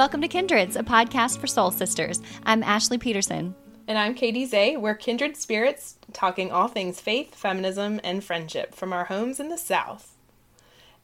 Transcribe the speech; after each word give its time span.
Welcome 0.00 0.22
to 0.22 0.28
Kindreds, 0.28 0.76
a 0.76 0.82
podcast 0.82 1.36
for 1.36 1.46
soul 1.46 1.70
sisters. 1.70 2.22
I'm 2.44 2.62
Ashley 2.62 2.96
Peterson. 2.96 3.54
And 3.86 3.98
I'm 3.98 4.14
Katey 4.14 4.48
Zeh. 4.48 4.80
We're 4.80 4.94
kindred 4.94 5.36
spirits 5.36 5.98
talking 6.14 6.50
all 6.50 6.68
things 6.68 6.98
faith, 6.98 7.34
feminism, 7.34 8.00
and 8.02 8.24
friendship 8.24 8.74
from 8.74 8.94
our 8.94 9.04
homes 9.04 9.38
in 9.38 9.50
the 9.50 9.58
South. 9.58 10.16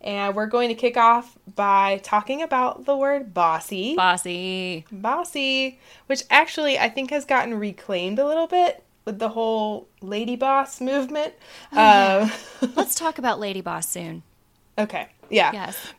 And 0.01 0.35
we're 0.35 0.47
going 0.47 0.71
to 0.71 0.75
kick 0.75 0.97
off 0.97 1.37
by 1.55 2.01
talking 2.05 2.41
about 2.41 2.87
the 2.87 2.97
word 2.97 3.35
bossy. 3.35 3.95
Bossy. 3.97 4.87
Bossy, 4.91 5.79
which 6.07 6.23
actually 6.31 6.79
I 6.79 6.89
think 6.89 7.11
has 7.11 7.27
gotten 7.27 7.53
reclaimed 7.53 8.19
a 8.19 8.27
little 8.27 8.47
bit 8.47 8.83
with 9.05 9.19
the 9.19 9.29
whole 9.29 9.89
lady 10.01 10.37
boss 10.37 10.81
movement. 10.81 11.35
Oh, 11.71 11.77
yeah. 11.77 12.31
uh, 12.63 12.67
Let's 12.75 12.95
talk 12.95 13.19
about 13.19 13.41
lady 13.41 13.61
boss 13.61 13.91
soon. 13.91 14.23
Okay. 14.79 15.09
Yeah. 15.29 15.53
Yes. 15.53 15.93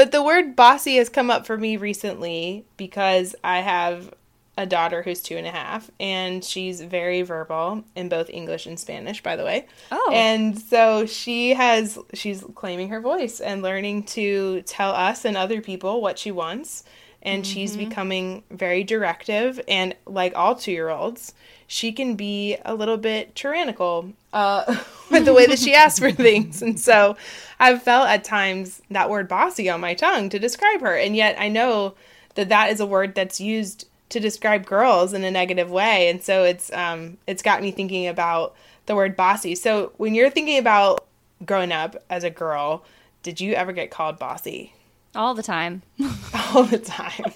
But 0.00 0.12
the 0.12 0.22
word 0.22 0.56
bossy 0.56 0.96
has 0.96 1.10
come 1.10 1.30
up 1.30 1.44
for 1.44 1.58
me 1.58 1.76
recently 1.76 2.64
because 2.78 3.34
I 3.44 3.58
have 3.58 4.14
a 4.56 4.64
daughter 4.64 5.02
who's 5.02 5.20
two 5.20 5.36
and 5.36 5.46
a 5.46 5.50
half, 5.50 5.90
and 6.00 6.42
she's 6.42 6.80
very 6.80 7.20
verbal 7.20 7.84
in 7.94 8.08
both 8.08 8.30
English 8.30 8.64
and 8.64 8.80
Spanish, 8.80 9.22
by 9.22 9.36
the 9.36 9.44
way. 9.44 9.66
Oh. 9.92 10.10
And 10.10 10.58
so 10.58 11.04
she 11.04 11.50
has, 11.52 11.98
she's 12.14 12.42
claiming 12.54 12.88
her 12.88 13.02
voice 13.02 13.40
and 13.40 13.60
learning 13.60 14.04
to 14.04 14.62
tell 14.62 14.92
us 14.92 15.26
and 15.26 15.36
other 15.36 15.60
people 15.60 16.00
what 16.00 16.18
she 16.18 16.30
wants. 16.30 16.82
And 17.22 17.44
mm-hmm. 17.44 17.52
she's 17.52 17.76
becoming 17.76 18.42
very 18.50 18.82
directive. 18.82 19.60
And 19.68 19.94
like 20.06 20.32
all 20.34 20.54
two 20.54 20.72
year 20.72 20.88
olds, 20.88 21.34
she 21.66 21.92
can 21.92 22.16
be 22.16 22.56
a 22.64 22.74
little 22.74 22.96
bit 22.96 23.34
tyrannical 23.34 24.12
uh, 24.32 24.82
with 25.10 25.24
the 25.24 25.34
way 25.34 25.46
that 25.46 25.58
she 25.58 25.74
asks 25.74 25.98
for 25.98 26.10
things. 26.10 26.62
And 26.62 26.80
so 26.80 27.16
I've 27.58 27.82
felt 27.82 28.08
at 28.08 28.24
times 28.24 28.82
that 28.90 29.10
word 29.10 29.28
bossy 29.28 29.68
on 29.68 29.80
my 29.80 29.94
tongue 29.94 30.30
to 30.30 30.38
describe 30.38 30.80
her. 30.80 30.96
And 30.96 31.14
yet 31.14 31.36
I 31.38 31.48
know 31.48 31.94
that 32.34 32.48
that 32.48 32.70
is 32.70 32.80
a 32.80 32.86
word 32.86 33.14
that's 33.14 33.40
used 33.40 33.86
to 34.08 34.20
describe 34.20 34.66
girls 34.66 35.12
in 35.12 35.24
a 35.24 35.30
negative 35.30 35.70
way. 35.70 36.08
And 36.08 36.22
so 36.22 36.44
it's 36.44 36.72
um, 36.72 37.18
it's 37.26 37.42
got 37.42 37.62
me 37.62 37.70
thinking 37.70 38.06
about 38.06 38.54
the 38.86 38.96
word 38.96 39.16
bossy. 39.16 39.54
So 39.54 39.92
when 39.96 40.14
you're 40.14 40.30
thinking 40.30 40.58
about 40.58 41.06
growing 41.46 41.72
up 41.72 42.02
as 42.10 42.24
a 42.24 42.30
girl, 42.30 42.84
did 43.22 43.40
you 43.40 43.54
ever 43.54 43.72
get 43.72 43.90
called 43.90 44.18
bossy? 44.18 44.74
All 45.14 45.34
the 45.34 45.42
time. 45.42 45.82
All 46.54 46.64
the 46.64 46.78
time. 46.78 47.32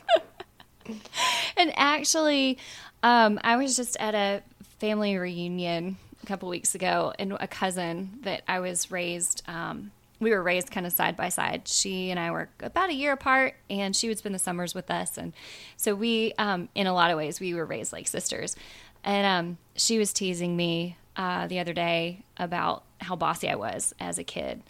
and 1.56 1.72
actually, 1.76 2.58
um, 3.02 3.40
I 3.42 3.56
was 3.56 3.76
just 3.76 3.96
at 3.98 4.14
a 4.14 4.42
family 4.78 5.16
reunion 5.16 5.96
a 6.22 6.26
couple 6.26 6.48
weeks 6.48 6.74
ago, 6.74 7.12
and 7.18 7.32
a 7.38 7.46
cousin 7.46 8.18
that 8.22 8.42
I 8.48 8.60
was 8.60 8.90
raised. 8.90 9.42
Um, 9.46 9.90
we 10.20 10.30
were 10.30 10.42
raised 10.42 10.70
kind 10.70 10.86
of 10.86 10.92
side 10.92 11.16
by 11.16 11.28
side. 11.28 11.68
She 11.68 12.10
and 12.10 12.18
I 12.18 12.30
were 12.30 12.48
about 12.60 12.90
a 12.90 12.94
year 12.94 13.12
apart, 13.12 13.54
and 13.68 13.94
she 13.94 14.08
would 14.08 14.18
spend 14.18 14.34
the 14.34 14.38
summers 14.38 14.74
with 14.74 14.90
us, 14.90 15.18
and 15.18 15.32
so 15.76 15.94
we, 15.94 16.32
um, 16.38 16.68
in 16.74 16.86
a 16.86 16.94
lot 16.94 17.10
of 17.10 17.16
ways, 17.16 17.40
we 17.40 17.54
were 17.54 17.66
raised 17.66 17.92
like 17.92 18.06
sisters. 18.06 18.56
And 19.02 19.26
um, 19.26 19.58
she 19.76 19.98
was 19.98 20.14
teasing 20.14 20.56
me 20.56 20.96
uh, 21.16 21.46
the 21.46 21.58
other 21.58 21.74
day 21.74 22.24
about 22.38 22.84
how 22.98 23.16
bossy 23.16 23.50
I 23.50 23.56
was 23.56 23.94
as 24.00 24.18
a 24.18 24.24
kid, 24.24 24.62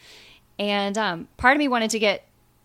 and 0.59 0.99
um, 0.99 1.29
part 1.37 1.55
of 1.55 1.59
me 1.59 1.69
wanted 1.69 1.91
to 1.91 1.99
get 1.99 2.25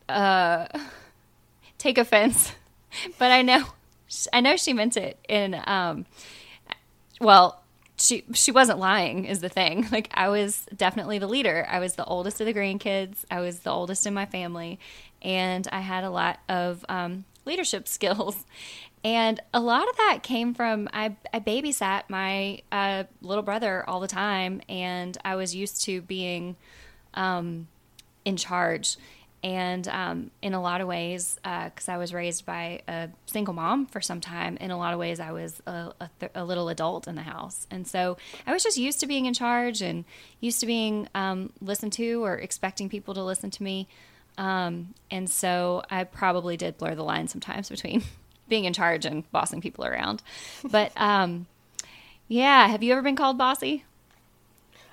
uh, 0.10 0.68
take 1.78 1.98
offense, 1.98 2.54
but 3.18 3.32
I 3.32 3.42
know 3.42 3.66
I 4.34 4.42
know 4.42 4.56
she 4.56 4.74
meant 4.74 4.98
it 4.98 5.18
in 5.28 5.60
um 5.66 6.06
well 7.22 7.62
she 7.98 8.24
she 8.34 8.52
wasn't 8.52 8.80
lying 8.80 9.26
is 9.26 9.42
the 9.42 9.50
thing. 9.50 9.88
Like 9.92 10.10
i 10.14 10.30
was 10.30 10.66
definitely 10.76 11.20
the 11.20 11.28
leader. 11.28 11.68
I 11.70 11.80
was 11.80 11.96
the 11.96 12.06
oldest 12.06 12.40
of 12.40 12.48
the 12.48 12.54
grandkids. 12.54 13.26
I 13.30 13.42
was 13.42 13.60
the 13.60 13.72
oldest 13.72 14.06
in 14.06 14.14
my 14.14 14.26
family. 14.26 14.80
And 15.22 15.68
i 15.72 15.82
had 15.82 16.04
a 16.04 16.10
lot 16.10 16.40
of 16.48 16.86
um, 16.90 17.26
leadership 17.46 17.88
skills. 17.88 18.46
And 19.04 19.40
a 19.54 19.62
lot 19.62 19.88
of 19.88 19.96
that 19.98 20.20
came 20.24 20.54
from 20.54 20.90
i, 20.94 21.16
I 21.34 21.40
babysat 21.40 22.04
my 22.10 22.62
uh, 22.72 23.04
little 23.22 23.44
brother 23.44 23.84
all 23.88 24.00
the 24.00 24.08
time. 24.08 24.62
And 24.70 25.18
i 25.26 25.36
was 25.36 25.54
used 25.56 25.84
to 25.86 26.02
being 26.02 26.56
um, 27.14 27.68
in 28.26 28.38
charge 28.38 28.98
and 29.42 29.88
um, 29.88 30.32
in 30.42 30.54
a 30.54 30.62
lot 30.62 30.82
of 30.82 30.88
ways, 30.88 31.40
because 31.44 31.88
uh, 31.88 31.94
I 31.94 31.98
was 31.98 32.14
raised 32.14 32.46
by 32.46 32.82
a 32.88 33.10
single 33.26 33.54
mom 33.54 33.86
for 33.86 34.02
some 34.02 34.20
time, 34.20 34.58
in 34.58 34.70
a 34.70 34.78
lot 34.78 34.94
of 34.94 35.00
ways, 35.00 35.20
I 35.20 35.32
was 35.32 35.62
a, 35.66 35.94
a, 36.00 36.10
th- 36.20 36.32
a, 36.36 36.44
little 36.44 36.68
adult 36.68 37.08
in 37.08 37.16
the 37.16 37.22
house. 37.22 37.66
And 37.72 37.88
so 37.88 38.18
I 38.46 38.52
was 38.52 38.64
just 38.64 38.78
used 38.78 39.00
to 39.00 39.08
being 39.08 39.26
in 39.28 39.34
charge 39.34 39.82
and 39.82 40.04
used 40.42 40.60
to 40.60 40.66
being 40.66 41.08
um, 41.16 41.54
listened 41.62 41.94
to 41.94 42.24
or 42.24 42.36
expecting 42.36 42.90
people 42.90 43.14
to 43.14 43.24
listen 43.24 43.50
to 43.52 43.64
me. 43.64 43.88
Um, 44.38 44.94
and 45.10 45.30
so 45.30 45.84
I 45.90 46.04
probably 46.04 46.58
did 46.58 46.78
blur 46.78 46.96
the 46.96 47.04
line 47.04 47.30
sometimes 47.30 47.70
between 47.70 48.04
being 48.50 48.66
in 48.66 48.74
charge 48.74 49.06
and 49.06 49.30
bossing 49.32 49.62
people 49.62 49.86
around. 49.86 50.22
But 50.70 50.92
um, 50.98 51.48
yeah, 52.28 52.68
have 52.68 52.84
you 52.84 52.92
ever 52.92 53.02
been 53.02 53.16
called 53.16 53.38
bossy? 53.38 53.86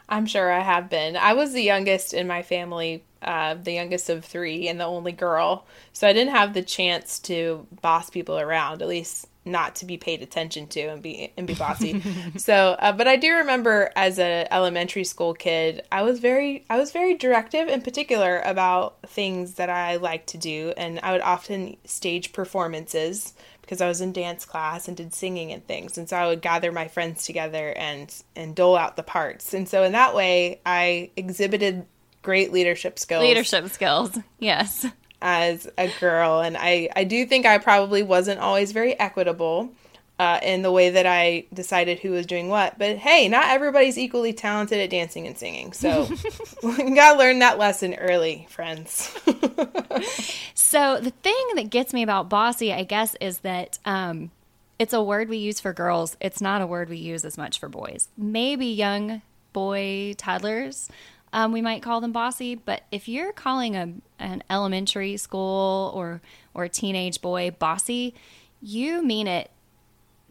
I'm 0.09 0.27
sure 0.27 0.53
I 0.53 0.61
have 0.61 0.89
been. 0.89 1.17
I 1.17 1.33
was 1.33 1.53
the 1.53 1.63
youngest 1.63 2.15
in 2.15 2.29
my 2.29 2.43
family 2.43 3.03
uh, 3.27 3.55
the 3.55 3.73
youngest 3.73 4.09
of 4.09 4.25
three 4.25 4.69
and 4.69 4.81
the 4.81 4.85
only 4.85 5.13
girl. 5.13 5.67
So 5.93 6.07
I 6.07 6.13
didn't 6.13 6.35
have 6.35 6.55
the 6.55 6.63
chance 6.63 7.19
to 7.21 7.67
boss 7.83 8.11
people 8.11 8.39
around, 8.39 8.83
at 8.83 8.89
least 8.89 9.27
not 9.47 9.77
to 9.77 9.87
be 9.87 9.97
paid 9.97 10.23
attention 10.23 10.67
to 10.67 10.81
and 10.81 11.01
be 11.01 11.33
and 11.37 11.47
be 11.47 11.55
bossy. 11.55 12.03
so, 12.37 12.77
uh, 12.79 12.93
but 12.93 13.07
I 13.07 13.17
do 13.17 13.37
remember 13.37 13.93
as 13.95 14.19
a 14.19 14.47
elementary 14.53 15.05
school 15.05 15.35
kid, 15.35 15.83
I 15.93 16.03
was 16.03 16.19
very 16.19 16.65
I 16.69 16.79
was 16.79 16.91
very 16.93 17.15
directive 17.15 17.69
in 17.69 17.81
particular 17.81 18.41
about 18.45 19.01
things 19.07 19.55
that 19.55 19.71
I 19.71 19.97
liked 19.97 20.29
to 20.31 20.39
do, 20.39 20.75
and 20.77 20.99
I 21.03 21.13
would 21.13 21.21
often 21.21 21.77
stage 21.85 22.33
performances 22.33 23.35
because 23.63 23.81
I 23.81 23.89
was 23.89 24.01
in 24.01 24.13
dance 24.13 24.45
class 24.45 24.87
and 24.87 24.97
did 24.97 25.13
singing 25.13 25.53
and 25.53 25.67
things. 25.67 25.99
And 25.99 26.09
so 26.09 26.17
I 26.17 26.27
would 26.29 26.41
gather 26.41 26.71
my 26.71 26.89
friends 26.89 27.25
together 27.25 27.73
and 27.77 28.13
and 28.35 28.55
dole 28.55 28.77
out 28.77 28.97
the 28.97 29.03
parts. 29.03 29.55
And 29.55 29.69
so 29.69 29.85
in 29.85 29.93
that 29.93 30.15
way, 30.15 30.61
I 30.67 31.11
exhibited 31.17 31.87
great 32.27 32.53
leadership 32.53 32.99
skills. 32.99 33.23
Leadership 33.23 33.69
skills, 33.69 34.19
yes. 34.41 34.85
As 35.23 35.69
a 35.79 35.89
girl, 36.01 36.41
and 36.41 36.57
I 36.59 36.91
I 36.95 37.05
do 37.05 37.25
think 37.25 37.47
I 37.47 37.59
probably 37.59 38.03
wasn't 38.03 38.41
always 38.41 38.73
very 38.73 38.99
equitable. 38.99 39.73
Uh, 40.19 40.41
in 40.43 40.63
the 40.63 40.73
way 40.73 40.89
that 40.89 41.05
I 41.05 41.45
decided 41.53 41.99
who 41.99 42.13
was 42.13 42.25
doing 42.25 42.49
what. 42.49 42.79
But 42.79 42.97
hey, 42.97 43.29
not 43.29 43.51
everybody's 43.51 43.99
equally 43.99 44.33
talented 44.33 44.81
at 44.81 44.89
dancing 44.89 45.27
and 45.27 45.37
singing. 45.37 45.75
So 45.75 46.09
you 46.63 46.95
gotta 46.95 47.19
learn 47.19 47.41
that 47.41 47.59
lesson 47.59 47.93
early, 47.97 48.47
friends. 48.49 49.15
so 50.55 50.99
the 51.01 51.13
thing 51.23 51.47
that 51.57 51.69
gets 51.69 51.93
me 51.93 52.03
about 52.03 52.31
bossy, 52.31 52.73
I 52.73 52.85
guess, 52.85 53.15
is 53.21 53.41
that 53.41 53.79
um, 53.85 54.31
it's 54.79 54.95
a 54.95 55.03
word 55.03 55.29
we 55.29 55.37
use 55.37 55.61
for 55.61 55.75
girls. 55.75 56.17
It's 56.19 56.41
not 56.41 56.63
a 56.63 56.67
word 56.67 56.89
we 56.89 56.97
use 56.97 57.27
as 57.27 57.37
much 57.37 57.61
for 57.61 57.69
boys. 57.69 58.09
Maybe 58.17 58.69
young 58.69 59.21
boy 59.53 60.15
toddlers 60.17 60.89
um, 61.37 61.53
we 61.53 61.61
might 61.61 61.83
call 61.83 62.01
them 62.01 62.13
bossy. 62.13 62.55
But 62.55 62.85
if 62.91 63.09
you're 63.09 63.31
calling 63.31 63.77
a, 63.77 63.93
an 64.19 64.43
elementary 64.49 65.19
school 65.19 65.93
or 65.95 66.23
or 66.55 66.65
a 66.65 66.69
teenage 66.69 67.21
boy 67.21 67.51
bossy, 67.51 68.15
you 68.63 69.05
mean 69.05 69.29
it 69.29 69.51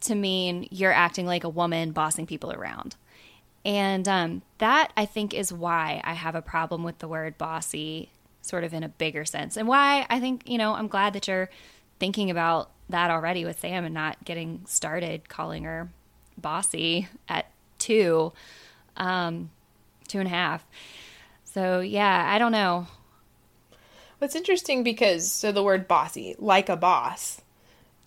to 0.02 0.16
mean 0.16 0.68
you're 0.72 0.92
acting 0.92 1.28
like 1.28 1.44
a 1.44 1.50
woman 1.50 1.92
bossing 1.92 2.26
people 2.26 2.52
around. 2.52 2.96
And 3.64 4.08
um, 4.08 4.42
that 4.58 4.92
I 4.98 5.06
think 5.06 5.34
is 5.36 5.54
why 5.54 6.02
I 6.04 6.14
have 6.14 6.34
a 6.34 6.42
problem 6.42 6.84
with 6.84 6.98
the 6.98 7.08
word 7.08 7.38
bossy, 7.38 8.10
sort 8.42 8.64
of 8.64 8.74
in 8.74 8.82
a 8.82 8.90
bigger 8.90 9.26
sense, 9.26 9.58
and 9.58 9.68
why 9.68 10.08
I 10.10 10.20
think 10.20 10.50
you 10.50 10.58
know 10.58 10.74
I'm 10.74 10.88
glad 10.88 11.14
that 11.14 11.28
you're 11.28 11.52
thinking 12.00 12.32
about 12.32 12.72
that 12.90 13.12
already 13.12 13.46
with 13.46 13.60
Sam 13.60 13.86
and 13.86 13.94
not 13.94 14.26
getting 14.26 14.64
started 14.66 15.30
calling 15.30 15.66
her 15.66 15.92
bossy 16.36 17.10
at 17.30 17.52
two. 17.78 18.34
Um, 18.98 19.52
two 20.08 20.20
and 20.20 20.28
a 20.28 20.32
half. 20.32 20.66
So 21.44 21.80
yeah, 21.80 22.26
I 22.28 22.38
don't 22.38 22.52
know. 22.52 22.88
What's 24.20 24.36
interesting 24.36 24.84
because 24.84 25.32
so 25.32 25.52
the 25.52 25.64
word 25.64 25.88
bossy, 25.88 26.36
like 26.40 26.70
a 26.70 26.78
boss, 26.78 27.42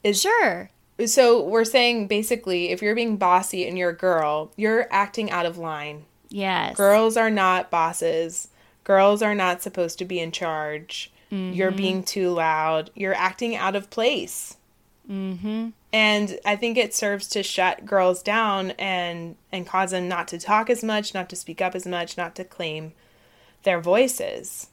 is 0.03 0.21
sure. 0.21 0.71
So 1.07 1.43
we're 1.43 1.65
saying 1.65 2.09
basically, 2.09 2.71
if 2.71 2.83
you're 2.83 2.95
being 2.95 3.17
bossy 3.17 3.67
and 3.67 3.79
you're 3.79 3.91
a 3.91 3.97
girl, 3.97 4.53
you're 4.57 4.87
acting 4.91 5.31
out 5.31 5.47
of 5.47 5.57
line. 5.57 6.05
Yes. 6.29 6.77
Girls 6.77 7.17
are 7.17 7.31
not 7.31 7.71
bosses. 7.71 8.49
Girls 8.85 9.23
are 9.23 9.35
not 9.35 9.63
supposed 9.63 9.99
to 9.99 10.05
be 10.05 10.19
in 10.19 10.33
charge. 10.33 11.11
Mm-hmm. 11.31 11.55
You're 11.55 11.71
being 11.71 12.03
too 12.03 12.31
loud. 12.31 12.91
You're 12.95 13.15
acting 13.15 13.55
out 13.55 13.77
of 13.77 13.91
place. 13.91 14.57
Mm-hmm. 15.11 15.69
And 15.93 16.39
I 16.45 16.57
think 16.57 16.77
it 16.77 16.95
serves 16.95 17.29
to 17.29 17.43
shut 17.43 17.87
girls 17.87 18.23
down 18.23 18.73
and 18.73 19.37
and 19.51 19.67
cause 19.67 19.93
them 19.93 20.09
not 20.09 20.29
to 20.29 20.39
talk 20.39 20.69
as 20.69 20.85
much, 20.85 21.15
not 21.15 21.31
to 21.31 21.37
speak 21.37 21.63
up 21.63 21.75
as 21.75 21.87
much, 21.87 22.17
not 22.17 22.35
to 22.37 22.45
claim 22.45 22.93
their 23.63 23.81
voices. 23.81 24.69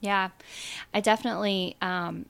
Yeah, 0.00 0.30
I 0.94 1.00
definitely 1.00 1.76
um, 1.80 2.26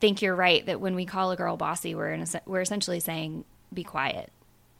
think 0.00 0.22
you're 0.22 0.34
right 0.34 0.64
that 0.66 0.80
when 0.80 0.94
we 0.94 1.04
call 1.04 1.30
a 1.30 1.36
girl 1.36 1.56
bossy, 1.56 1.94
we're 1.94 2.12
in 2.12 2.22
a, 2.22 2.26
we're 2.46 2.60
essentially 2.60 3.00
saying 3.00 3.44
be 3.72 3.84
quiet, 3.84 4.30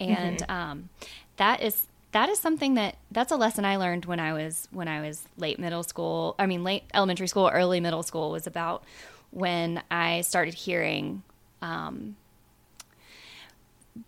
and 0.00 0.38
mm-hmm. 0.38 0.50
um, 0.50 0.88
that 1.36 1.62
is 1.62 1.86
that 2.12 2.30
is 2.30 2.38
something 2.38 2.74
that 2.74 2.96
that's 3.10 3.32
a 3.32 3.36
lesson 3.36 3.66
I 3.66 3.76
learned 3.76 4.06
when 4.06 4.20
I 4.20 4.32
was 4.32 4.68
when 4.70 4.88
I 4.88 5.02
was 5.02 5.22
late 5.36 5.58
middle 5.58 5.82
school. 5.82 6.34
I 6.38 6.46
mean, 6.46 6.64
late 6.64 6.84
elementary 6.94 7.28
school, 7.28 7.50
early 7.52 7.80
middle 7.80 8.02
school 8.02 8.30
was 8.30 8.46
about 8.46 8.84
when 9.30 9.82
I 9.90 10.22
started 10.22 10.54
hearing 10.54 11.22
um, 11.62 12.16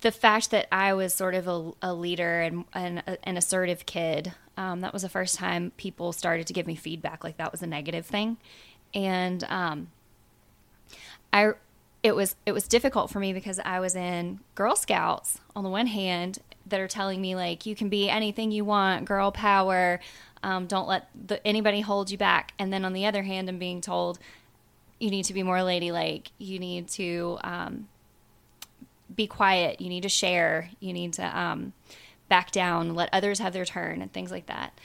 the 0.00 0.12
fact 0.12 0.50
that 0.50 0.66
I 0.72 0.94
was 0.94 1.14
sort 1.14 1.34
of 1.34 1.48
a, 1.48 1.72
a 1.82 1.94
leader 1.94 2.40
and, 2.40 2.64
and 2.74 2.98
a, 3.06 3.28
an 3.28 3.36
assertive 3.36 3.86
kid. 3.86 4.32
Um, 4.56 4.80
that 4.80 4.92
was 4.92 5.02
the 5.02 5.08
first 5.08 5.36
time 5.36 5.72
people 5.76 6.12
started 6.12 6.46
to 6.48 6.52
give 6.52 6.66
me 6.66 6.74
feedback 6.74 7.22
like 7.22 7.36
that 7.36 7.52
was 7.52 7.62
a 7.62 7.66
negative 7.66 8.06
thing, 8.06 8.38
and 8.92 9.44
um, 9.44 9.88
I 11.32 11.52
it 12.02 12.14
was 12.14 12.34
it 12.44 12.52
was 12.52 12.66
difficult 12.66 13.10
for 13.10 13.20
me 13.20 13.32
because 13.32 13.60
I 13.64 13.78
was 13.78 13.94
in 13.94 14.40
Girl 14.54 14.74
Scouts 14.74 15.40
on 15.54 15.62
the 15.62 15.70
one 15.70 15.86
hand 15.86 16.40
that 16.66 16.80
are 16.80 16.88
telling 16.88 17.20
me 17.20 17.34
like 17.36 17.66
you 17.66 17.74
can 17.74 17.88
be 17.88 18.10
anything 18.10 18.50
you 18.50 18.64
want, 18.64 19.04
girl 19.04 19.30
power, 19.30 20.00
um, 20.42 20.66
don't 20.66 20.88
let 20.88 21.08
the, 21.14 21.44
anybody 21.46 21.80
hold 21.80 22.10
you 22.10 22.18
back, 22.18 22.52
and 22.58 22.72
then 22.72 22.84
on 22.84 22.92
the 22.92 23.06
other 23.06 23.22
hand, 23.22 23.48
I'm 23.48 23.58
being 23.58 23.80
told 23.80 24.18
you 24.98 25.10
need 25.10 25.24
to 25.24 25.34
be 25.34 25.42
more 25.42 25.62
ladylike, 25.62 26.30
you 26.38 26.58
need 26.58 26.88
to 26.88 27.38
um, 27.44 27.88
be 29.14 29.26
quiet, 29.26 29.80
you 29.80 29.88
need 29.88 30.02
to 30.02 30.08
share, 30.08 30.70
you 30.80 30.92
need 30.92 31.12
to 31.14 31.38
um, 31.38 31.72
back 32.28 32.50
down, 32.50 32.94
let 32.94 33.08
others 33.12 33.38
have 33.38 33.52
their 33.52 33.64
turn, 33.64 34.02
and 34.02 34.12
things 34.12 34.30
like 34.30 34.46
that. 34.46 34.78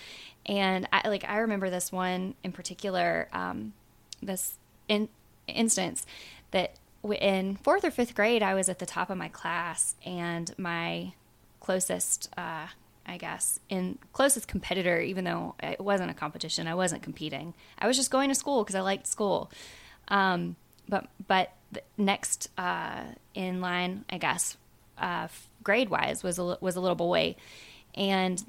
And 0.45 0.87
I 0.91 1.07
like 1.07 1.27
I 1.27 1.37
remember 1.37 1.69
this 1.69 1.91
one 1.91 2.35
in 2.43 2.51
particular, 2.51 3.29
um, 3.31 3.73
this 4.21 4.57
in, 4.87 5.09
instance 5.47 6.05
that 6.51 6.75
in 7.19 7.57
fourth 7.57 7.83
or 7.83 7.91
fifth 7.91 8.15
grade, 8.15 8.43
I 8.43 8.53
was 8.53 8.69
at 8.69 8.79
the 8.79 8.85
top 8.85 9.09
of 9.09 9.17
my 9.17 9.27
class, 9.27 9.95
and 10.05 10.53
my 10.57 11.13
closest, 11.59 12.29
uh, 12.37 12.67
I 13.05 13.17
guess, 13.17 13.59
in 13.69 13.99
closest 14.13 14.47
competitor, 14.47 14.99
even 14.99 15.23
though 15.25 15.55
it 15.61 15.81
wasn't 15.81 16.11
a 16.11 16.13
competition, 16.13 16.67
I 16.67 16.75
wasn't 16.75 17.01
competing. 17.01 17.53
I 17.77 17.87
was 17.87 17.97
just 17.97 18.11
going 18.11 18.29
to 18.29 18.35
school 18.35 18.63
because 18.63 18.75
I 18.75 18.81
liked 18.81 19.07
school. 19.07 19.51
Um, 20.07 20.55
but 20.87 21.07
but 21.27 21.51
next 21.97 22.49
uh, 22.57 23.03
in 23.33 23.61
line, 23.61 24.05
I 24.09 24.17
guess, 24.17 24.57
uh, 24.97 25.27
grade 25.63 25.89
wise, 25.89 26.23
was 26.23 26.39
a, 26.39 26.57
was 26.61 26.75
a 26.75 26.81
little 26.81 26.95
boy, 26.95 27.35
and 27.95 28.43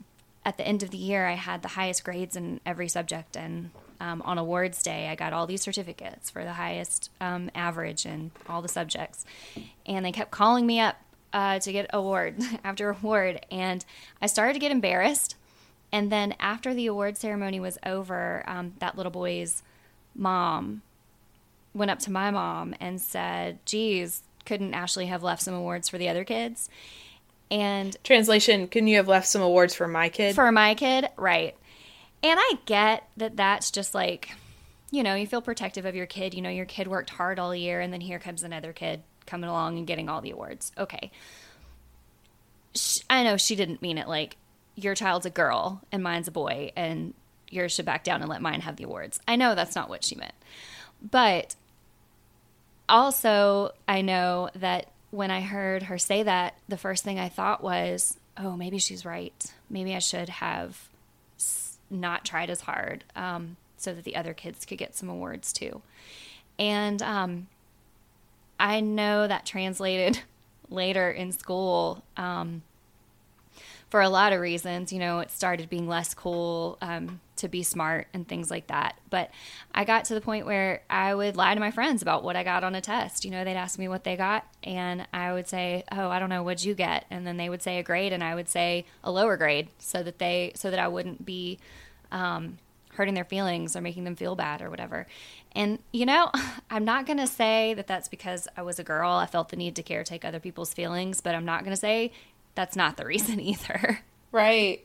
at 0.45 0.59
the 0.59 0.67
end 0.67 0.83
of 0.83 0.91
the 0.91 0.99
year, 0.99 1.27
I 1.27 1.35
had 1.35 1.63
the 1.63 1.69
highest 1.69 2.05
grades 2.05 2.37
in 2.37 2.61
every 2.67 2.89
subject, 2.89 3.37
and 3.37 3.71
um, 4.01 4.21
on 4.23 4.39
awards 4.39 4.83
day, 4.83 5.09
I 5.09 5.15
got 5.15 5.33
all 5.33 5.47
these 5.47 5.63
certificates 5.63 6.31
for 6.31 6.45
the 6.45 6.53
highest 6.53 7.11
um, 7.21 7.51
average 7.55 8.05
in 8.05 8.31
all 8.49 8.61
the 8.61 8.69
subjects, 8.69 9.25
and 9.87 10.05
they 10.05 10.13
kept 10.13 10.31
calling 10.31 10.67
me 10.67 10.81
up 10.81 10.97
uh, 11.33 11.59
to 11.61 11.73
get 11.73 11.87
award 11.93 12.37
after 12.65 12.91
award, 12.91 13.45
and 13.51 13.85
I 14.21 14.27
started 14.27 14.55
to 14.55 14.59
get 14.59 14.73
embarrassed. 14.73 15.37
And 15.93 16.11
then 16.11 16.35
after 16.41 16.75
the 16.75 16.89
award 16.89 17.17
ceremony 17.17 17.61
was 17.61 17.79
over, 17.87 18.43
um, 18.49 18.75
that 18.81 18.97
little 18.97 19.13
boy's 19.13 19.63
mom 20.13 20.83
went 21.75 21.91
up 21.91 21.99
to 22.01 22.13
my 22.13 22.31
mom 22.31 22.75
and 22.81 23.01
said, 23.01 23.59
Geez, 23.67 24.23
couldn't 24.47 24.75
Ashley 24.75 25.07
have 25.07 25.23
left 25.23 25.43
some 25.43 25.55
awards 25.55 25.89
for 25.89 25.99
the 25.99 26.09
other 26.09 26.25
kids? 26.25 26.69
And 27.51 27.97
translation, 28.05 28.69
couldn't 28.69 28.89
you 28.89 28.97
have 28.97 29.09
left 29.09 29.27
some 29.27 29.43
awards 29.43 29.75
for 29.75 29.87
my 29.87 30.09
kid? 30.09 30.35
For 30.35 30.51
my 30.51 30.75
kid, 30.75 31.09
right. 31.17 31.57
And 32.23 32.39
I 32.41 32.55
get 32.65 33.09
that 33.17 33.37
that's 33.37 33.71
just 33.71 33.95
like, 33.95 34.31
you 34.91 35.03
know, 35.03 35.15
you 35.15 35.27
feel 35.27 35.43
protective 35.43 35.85
of 35.85 35.95
your 35.95 36.07
kid. 36.07 36.35
You 36.35 36.43
know, 36.43 36.51
your 36.51 36.65
kid 36.65 36.89
worked 36.89 37.11
hard 37.11 37.39
all 37.39 37.55
year, 37.55 37.81
and 37.81 37.93
then 37.93 38.01
here 38.01 38.19
comes 38.19 38.43
another 38.43 38.73
kid 38.73 39.03
coming 39.27 39.51
along 39.51 39.79
and 39.79 39.87
getting 39.87 40.09
all 40.09 40.21
the 40.21 40.31
awards. 40.31 40.73
Okay. 40.79 41.11
I 43.11 43.23
know 43.23 43.37
she 43.37 43.57
didn't 43.57 43.83
mean 43.83 43.99
it 43.99 44.09
like 44.09 44.37
your 44.75 44.95
child's 44.95 45.27
a 45.27 45.31
girl 45.31 45.83
and 45.93 46.03
mine's 46.03 46.29
a 46.29 46.33
boy, 46.33 46.73
and 46.77 47.15
yours 47.51 47.73
should 47.73 47.87
back 47.87 48.05
down 48.05 48.21
and 48.21 48.31
let 48.31 48.43
mine 48.43 48.63
have 48.63 48.77
the 48.77 48.85
awards. 48.85 49.21
I 49.29 49.37
know 49.37 49.55
that's 49.55 49.77
not 49.77 49.89
what 49.89 50.05
she 50.05 50.17
meant. 50.17 50.35
But 51.11 51.55
also, 52.89 53.73
I 53.89 54.03
know 54.03 54.51
that 54.57 54.91
when 55.11 55.31
I 55.31 55.41
heard 55.41 55.85
her 55.85 55.99
say 55.99 56.23
that, 56.25 56.59
the 56.69 56.77
first 56.77 57.05
thing 57.05 57.19
I 57.19 57.29
thought 57.29 57.63
was, 57.63 58.19
oh, 58.37 58.57
maybe 58.57 58.79
she's 58.79 59.05
right. 59.05 59.53
Maybe 59.71 59.95
I 59.95 60.01
should 60.01 60.29
have 60.29 60.89
not 61.91 62.25
tried 62.25 62.51
as 62.51 62.63
hard 62.63 63.05
um, 63.15 63.57
so 63.77 63.95
that 63.95 64.05
the 64.05 64.17
other 64.17 64.35
kids 64.35 64.65
could 64.65 64.79
get 64.79 64.97
some 64.97 65.09
awards 65.09 65.53
too. 65.53 65.83
And 66.59 67.01
um, 67.03 67.49
I 68.59 68.81
know 68.81 69.27
that 69.27 69.47
translated 69.47 70.21
later 70.71 71.11
in 71.11 71.33
school. 71.33 72.03
Um, 72.17 72.63
for 73.95 74.01
a 74.01 74.09
lot 74.09 74.33
of 74.33 74.41
reasons. 74.41 74.93
You 74.93 74.99
know, 74.99 75.21
it 75.21 75.31
started 75.31 75.71
being 75.71 75.87
less 75.87 76.15
cool 76.15 76.79
um, 76.83 77.21
to 77.37 77.47
be 77.47 77.63
smart 77.63 78.09
and 78.13 78.27
things 78.27 78.51
like 78.51 78.67
that. 78.67 78.99
But 79.09 79.31
I 79.73 79.85
got 79.85 80.07
to 80.07 80.15
the 80.15 80.21
point 80.21 80.47
where 80.47 80.83
I 80.91 81.15
would 81.15 81.37
lie 81.37 81.55
to 81.55 81.61
my 81.61 81.71
friends 81.71 82.03
about 82.03 82.25
what 82.25 82.35
I 82.35 82.43
got 82.43 82.65
on 82.65 82.75
a 82.75 82.81
test. 82.81 83.25
You 83.25 83.31
know, 83.31 83.45
they'd 83.45 83.55
ask 83.55 83.79
me 83.79 83.87
what 83.87 84.03
they 84.03 84.17
got, 84.17 84.49
and 84.65 85.07
I 85.13 85.33
would 85.33 85.47
say, 85.47 85.85
"Oh, 85.93 86.09
I 86.09 86.19
don't 86.19 86.29
know, 86.29 86.43
what'd 86.43 86.65
you 86.65 86.75
get?" 86.75 87.05
And 87.09 87.25
then 87.25 87.37
they 87.37 87.49
would 87.49 87.63
say 87.63 87.79
a 87.79 87.85
grade, 87.85 88.13
and 88.13 88.25
I 88.25 88.35
would 88.35 88.49
say 88.49 88.85
a 89.05 89.13
lower 89.13 89.37
grade, 89.37 89.69
so 89.79 90.03
that 90.03 90.19
they 90.19 90.51
so 90.57 90.73
that 90.73 90.81
I 90.81 90.89
wouldn't 90.89 91.25
be 91.25 91.61
um, 92.11 92.59
hurting 92.95 93.15
their 93.15 93.25
feelings 93.25 93.77
or 93.77 93.81
making 93.81 94.03
them 94.03 94.17
feel 94.17 94.35
bad 94.35 94.63
or 94.63 94.71
whatever. 94.71 95.07
And, 95.53 95.79
you 95.93 96.07
know, 96.07 96.31
I'm 96.71 96.85
not 96.85 97.07
to 97.19 97.27
say 97.27 97.75
that 97.75 97.87
that's 97.87 98.09
because 98.09 98.49
I 98.57 98.63
was 98.63 98.79
a 98.79 98.85
girl. 98.85 99.13
I 99.13 99.27
felt 99.27 99.51
the 99.51 99.57
need 99.57 99.77
to 99.77 99.83
caretake 99.83 100.25
other 100.25 100.41
people's 100.41 100.75
feelings, 100.75 101.21
but 101.21 101.35
I'm 101.35 101.45
not 101.45 101.65
to 101.75 101.81
say 101.81 102.13
that's 102.55 102.77
not 102.77 102.97
the 102.97 103.07
reason 103.07 103.41
either. 103.41 104.01
Right. 104.33 104.85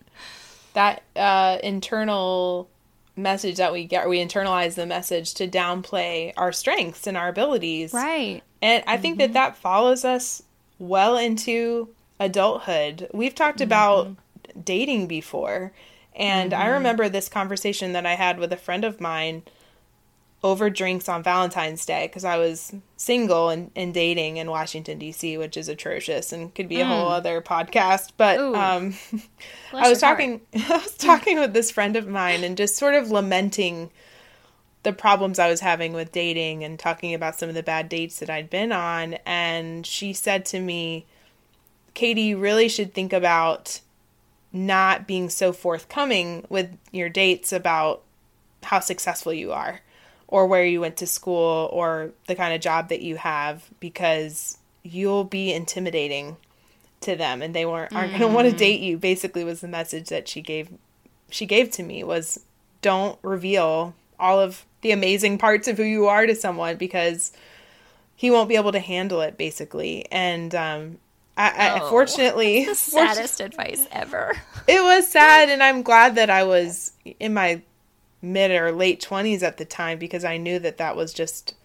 That 0.74 1.04
uh, 1.16 1.58
internal 1.64 2.70
message 3.16 3.58
that 3.58 3.74
we 3.74 3.86
get, 3.86 4.08
we 4.08 4.20
internalize 4.20 4.76
the 4.76 4.86
message 4.86 5.34
to 5.36 5.48
downplay 5.48 6.34
our 6.38 6.52
strengths 6.52 7.08
and 7.08 7.18
our 7.18 7.28
abilities. 7.28 7.94
Right. 7.94 8.42
And 8.62 8.84
I 8.88 8.94
mm-hmm. 8.94 9.02
think 9.02 9.18
that 9.18 9.26
mm-hmm. 9.26 9.34
that 9.34 9.58
follows 9.58 10.06
us 10.06 10.44
well 10.78 11.18
into 11.18 11.90
adulthood. 12.20 13.10
We've 13.14 13.36
talked 13.36 13.58
mm-hmm. 13.58 13.64
about 13.66 14.16
dating 14.64 15.08
before. 15.08 15.74
And 16.16 16.52
mm-hmm. 16.52 16.62
I 16.62 16.68
remember 16.68 17.10
this 17.10 17.30
conversation 17.30 17.94
that 17.94 18.06
I 18.06 18.16
had 18.16 18.40
with 18.40 18.52
a 18.54 18.58
friend 18.58 18.84
of 18.84 19.02
mine 19.02 19.44
over 20.42 20.70
drinks 20.70 21.10
on 21.10 21.22
Valentine's 21.22 21.86
Day 21.86 22.08
because 22.08 22.24
I 22.24 22.38
was 22.38 22.74
single 22.96 23.50
and, 23.50 23.72
and 23.76 23.94
dating 23.94 24.38
in 24.38 24.50
Washington 24.50 24.98
D.C., 24.98 25.38
which 25.38 25.58
is 25.58 25.68
atrocious 25.68 26.32
and 26.32 26.54
could 26.56 26.70
be 26.70 26.80
a 26.80 26.86
mm. 26.86 26.88
whole 26.88 27.10
other 27.10 27.42
podcast. 27.42 28.12
But 28.16 28.40
um, 28.40 28.96
I 29.74 29.90
was 29.90 30.00
talking, 30.00 30.42
I 30.54 30.78
was 30.78 30.96
talking 30.96 31.40
with 31.40 31.54
this 31.54 31.72
friend 31.72 31.96
of 31.96 32.08
mine 32.08 32.44
and 32.44 32.56
just 32.56 32.78
sort 32.78 32.96
of 32.96 33.12
lamenting 33.12 33.92
the 34.84 34.94
problems 34.94 35.40
I 35.40 35.50
was 35.50 35.60
having 35.60 35.92
with 35.92 36.14
dating 36.14 36.64
and 36.64 36.80
talking 36.80 37.14
about 37.14 37.38
some 37.38 37.50
of 37.50 37.56
the 37.56 37.64
bad 37.64 37.90
dates 37.90 38.20
that 38.20 38.30
I'd 38.30 38.50
been 38.50 38.72
on. 38.72 39.16
And 39.26 39.86
she 39.86 40.14
said 40.14 40.46
to 40.48 40.60
me, 40.62 41.06
"Katey, 41.96 42.28
you 42.28 42.38
really 42.38 42.70
should 42.70 42.94
think 42.94 43.14
about." 43.14 43.82
not 44.52 45.06
being 45.06 45.30
so 45.30 45.54
forthcoming 45.54 46.44
with 46.50 46.76
your 46.92 47.08
dates 47.08 47.54
about 47.54 48.02
how 48.64 48.80
successful 48.80 49.32
you 49.32 49.52
are 49.52 49.80
or 50.30 50.46
where 50.46 50.64
you 50.64 50.80
went 50.80 50.96
to 50.96 51.08
school 51.08 51.70
or 51.74 52.12
the 52.28 52.36
kind 52.36 52.54
of 52.54 52.62
job 52.62 52.90
that 52.90 53.02
you 53.02 53.16
have 53.16 53.68
because 53.80 54.60
you'll 54.84 55.24
be 55.24 55.52
intimidating 55.52 56.38
to 57.02 57.16
them 57.16 57.42
and 57.42 57.54
they 57.54 57.66
weren't 57.66 57.94
aren't 57.94 58.12
mm-hmm. 58.12 58.20
going 58.20 58.32
to 58.32 58.36
want 58.36 58.50
to 58.50 58.56
date 58.56 58.80
you 58.80 58.98
basically 58.98 59.44
was 59.44 59.62
the 59.62 59.68
message 59.68 60.10
that 60.10 60.28
she 60.28 60.42
gave 60.42 60.70
she 61.30 61.46
gave 61.46 61.72
to 61.72 61.84
me 61.84 62.04
was 62.04 62.40
don't 62.82 63.18
reveal 63.24 63.94
all 64.20 64.40
of 64.40 64.66
the 64.82 64.92
amazing 64.92 65.38
parts 65.38 65.68
of 65.68 65.78
who 65.78 65.84
you 65.84 66.08
are 66.08 66.26
to 66.26 66.36
someone 66.36 66.76
because 66.76 67.32
he 68.16 68.30
won't 68.30 68.50
be 68.50 68.56
able 68.56 68.72
to 68.72 68.80
handle 68.80 69.22
it 69.22 69.38
basically 69.38 70.06
and 70.12 70.54
um 70.54 70.98
I, 71.38 71.70
I 71.70 71.80
oh, 71.80 71.90
fortunately 71.90 72.66
the 72.66 72.76
saddest 72.76 73.40
advice 73.40 73.88
ever. 73.94 74.34
It 74.68 74.84
was 74.84 75.08
sad 75.08 75.48
and 75.48 75.64
I'm 75.64 75.84
glad 75.84 76.16
that 76.16 76.30
I 76.30 76.44
was 76.44 76.92
in 77.18 77.34
my 77.34 77.62
mid 78.22 78.52
or 78.52 78.72
late 78.72 79.02
20s 79.02 79.44
at 79.44 79.58
the 79.58 79.66
time 79.66 79.98
because 79.98 80.26
I 80.26 80.38
knew 80.38 80.60
that 80.60 80.78
that 80.78 80.96
was 80.96 81.14
just 81.14 81.56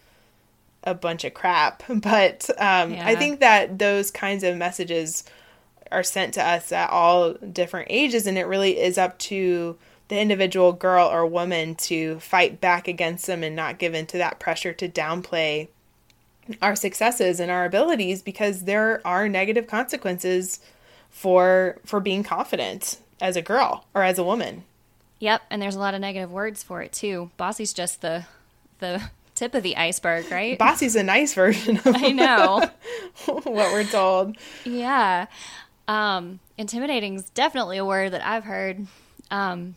a 0.83 0.93
bunch 0.93 1.23
of 1.23 1.33
crap. 1.33 1.83
But 1.89 2.49
um, 2.57 2.93
yeah. 2.93 3.07
I 3.07 3.15
think 3.15 3.39
that 3.39 3.79
those 3.79 4.11
kinds 4.11 4.43
of 4.43 4.55
messages 4.57 5.23
are 5.91 6.03
sent 6.03 6.33
to 6.35 6.43
us 6.43 6.71
at 6.71 6.89
all 6.89 7.33
different 7.33 7.87
ages, 7.89 8.27
and 8.27 8.37
it 8.37 8.45
really 8.45 8.79
is 8.79 8.97
up 8.97 9.17
to 9.19 9.77
the 10.07 10.19
individual 10.19 10.71
girl 10.71 11.07
or 11.07 11.25
woman 11.25 11.75
to 11.75 12.19
fight 12.19 12.61
back 12.61 12.87
against 12.87 13.25
them 13.25 13.43
and 13.43 13.55
not 13.55 13.79
give 13.79 13.93
in 13.93 14.05
to 14.07 14.17
that 14.17 14.39
pressure 14.39 14.73
to 14.73 14.87
downplay 14.87 15.67
our 16.61 16.75
successes 16.75 17.39
and 17.39 17.49
our 17.49 17.65
abilities 17.65 18.21
because 18.21 18.63
there 18.63 19.01
are 19.05 19.27
negative 19.27 19.65
consequences 19.65 20.59
for 21.09 21.79
for 21.85 21.99
being 21.99 22.23
confident 22.23 22.99
as 23.19 23.35
a 23.35 23.41
girl 23.41 23.85
or 23.93 24.03
as 24.03 24.19
a 24.19 24.23
woman. 24.23 24.63
Yep, 25.25 25.41
and 25.49 25.59
there's 25.59 25.75
a 25.75 25.79
lot 25.79 25.95
of 25.95 26.01
negative 26.01 26.31
words 26.31 26.61
for 26.61 26.83
it 26.83 26.93
too. 26.93 27.31
Bossy's 27.35 27.73
just 27.73 28.01
the 28.01 28.25
the 28.77 29.01
tip 29.33 29.55
of 29.55 29.63
the 29.63 29.75
iceberg, 29.75 30.29
right? 30.29 30.55
Bossy's 30.55 30.95
a 30.95 31.01
nice 31.01 31.33
version 31.33 31.77
of 31.77 31.87
I 31.95 32.11
know 32.11 32.69
what 33.25 33.45
we're 33.73 33.85
told. 33.85 34.37
Yeah. 34.65 35.25
Um, 35.87 36.41
intimidating 36.59 37.15
is 37.15 37.27
definitely 37.31 37.77
a 37.79 37.85
word 37.85 38.11
that 38.11 38.23
I've 38.23 38.43
heard. 38.43 38.85
Um, 39.31 39.73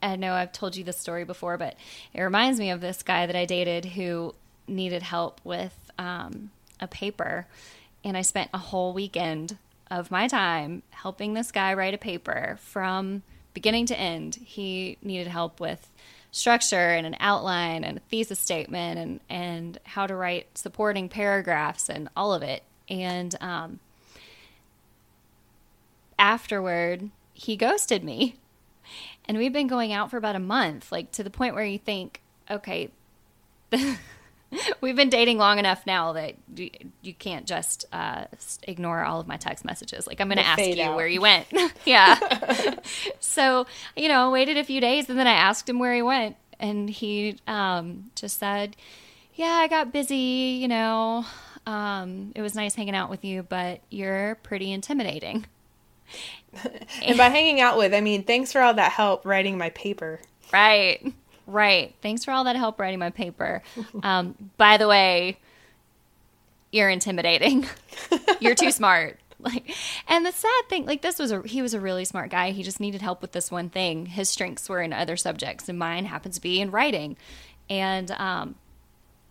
I 0.00 0.14
know 0.14 0.32
I've 0.32 0.52
told 0.52 0.76
you 0.76 0.84
this 0.84 0.96
story 0.96 1.24
before, 1.24 1.58
but 1.58 1.74
it 2.14 2.22
reminds 2.22 2.60
me 2.60 2.70
of 2.70 2.80
this 2.80 3.02
guy 3.02 3.26
that 3.26 3.34
I 3.34 3.46
dated 3.46 3.84
who 3.84 4.32
needed 4.68 5.02
help 5.02 5.40
with 5.42 5.76
um, 5.98 6.52
a 6.78 6.86
paper, 6.86 7.48
and 8.04 8.16
I 8.16 8.22
spent 8.22 8.48
a 8.54 8.58
whole 8.58 8.92
weekend 8.92 9.58
of 9.90 10.12
my 10.12 10.28
time 10.28 10.84
helping 10.90 11.34
this 11.34 11.50
guy 11.50 11.74
write 11.74 11.94
a 11.94 11.98
paper 11.98 12.58
from 12.60 13.24
beginning 13.54 13.86
to 13.86 13.98
end. 13.98 14.36
He 14.36 14.98
needed 15.02 15.26
help 15.26 15.60
with 15.60 15.90
structure 16.30 16.90
and 16.90 17.06
an 17.06 17.16
outline 17.20 17.84
and 17.84 17.98
a 17.98 18.00
thesis 18.00 18.38
statement 18.38 18.98
and, 18.98 19.20
and 19.28 19.78
how 19.84 20.06
to 20.06 20.14
write 20.14 20.56
supporting 20.56 21.08
paragraphs 21.08 21.88
and 21.88 22.08
all 22.16 22.32
of 22.32 22.42
it. 22.42 22.62
And 22.88 23.34
um, 23.40 23.80
afterward, 26.18 27.10
he 27.34 27.56
ghosted 27.56 28.02
me. 28.02 28.36
And 29.26 29.38
we've 29.38 29.52
been 29.52 29.68
going 29.68 29.92
out 29.92 30.10
for 30.10 30.16
about 30.16 30.34
a 30.34 30.40
month, 30.40 30.90
like 30.90 31.12
to 31.12 31.22
the 31.22 31.30
point 31.30 31.54
where 31.54 31.64
you 31.64 31.78
think, 31.78 32.20
okay, 32.50 32.90
we've 34.80 34.96
been 34.96 35.08
dating 35.08 35.38
long 35.38 35.58
enough 35.58 35.86
now 35.86 36.12
that 36.12 36.34
you, 36.54 36.70
you 37.02 37.14
can't 37.14 37.46
just 37.46 37.84
uh, 37.92 38.24
ignore 38.64 39.04
all 39.04 39.20
of 39.20 39.26
my 39.26 39.36
text 39.36 39.64
messages. 39.64 40.06
Like 40.06 40.20
I'm 40.20 40.28
going 40.28 40.38
to 40.38 40.46
ask 40.46 40.62
you 40.62 40.82
out. 40.82 40.96
where 40.96 41.06
you 41.06 41.20
went. 41.20 41.46
yeah. 41.84 42.78
so 43.20 43.66
you 43.96 44.08
know, 44.08 44.30
waited 44.30 44.56
a 44.56 44.64
few 44.64 44.80
days 44.80 45.08
and 45.08 45.18
then 45.18 45.26
I 45.26 45.32
asked 45.32 45.68
him 45.68 45.78
where 45.78 45.94
he 45.94 46.02
went, 46.02 46.36
and 46.58 46.88
he 46.88 47.38
um, 47.46 48.10
just 48.14 48.38
said, 48.38 48.76
"Yeah, 49.34 49.52
I 49.52 49.68
got 49.68 49.92
busy. 49.92 50.58
You 50.60 50.68
know, 50.68 51.24
um, 51.66 52.32
it 52.34 52.42
was 52.42 52.54
nice 52.54 52.74
hanging 52.74 52.94
out 52.94 53.10
with 53.10 53.24
you, 53.24 53.42
but 53.42 53.80
you're 53.90 54.36
pretty 54.42 54.72
intimidating." 54.72 55.46
and 57.02 57.16
by 57.16 57.28
hanging 57.30 57.60
out 57.60 57.78
with, 57.78 57.94
I 57.94 58.00
mean 58.00 58.24
thanks 58.24 58.52
for 58.52 58.60
all 58.60 58.74
that 58.74 58.92
help 58.92 59.24
writing 59.24 59.56
my 59.56 59.70
paper. 59.70 60.20
Right. 60.52 61.14
Right. 61.46 61.94
Thanks 62.02 62.24
for 62.24 62.30
all 62.30 62.44
that 62.44 62.56
help 62.56 62.78
writing 62.78 62.98
my 62.98 63.10
paper. 63.10 63.62
Um, 64.02 64.34
by 64.56 64.78
the 64.78 64.88
way, 64.88 65.38
you're 66.72 66.88
intimidating. 66.88 67.66
you're 68.40 68.54
too 68.54 68.72
smart. 68.72 69.18
Like, 69.38 69.74
and 70.08 70.24
the 70.24 70.32
sad 70.32 70.62
thing, 70.68 70.86
like 70.86 71.02
this 71.02 71.18
was 71.18 71.30
a 71.32 71.42
he 71.42 71.62
was 71.62 71.74
a 71.74 71.80
really 71.80 72.04
smart 72.04 72.30
guy. 72.30 72.50
He 72.52 72.62
just 72.62 72.80
needed 72.80 73.02
help 73.02 73.20
with 73.22 73.32
this 73.32 73.50
one 73.50 73.70
thing. 73.70 74.06
His 74.06 74.28
strengths 74.28 74.68
were 74.68 74.80
in 74.80 74.92
other 74.92 75.16
subjects, 75.16 75.68
and 75.68 75.78
mine 75.78 76.06
happens 76.06 76.36
to 76.36 76.40
be 76.40 76.60
in 76.60 76.70
writing. 76.70 77.16
And 77.68 78.10
um, 78.12 78.54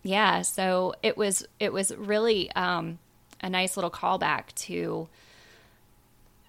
yeah, 0.02 0.42
so 0.42 0.94
it 1.02 1.16
was 1.16 1.46
it 1.58 1.72
was 1.72 1.94
really 1.96 2.50
um, 2.52 2.98
a 3.40 3.48
nice 3.48 3.76
little 3.76 3.90
callback 3.90 4.54
to 4.66 5.08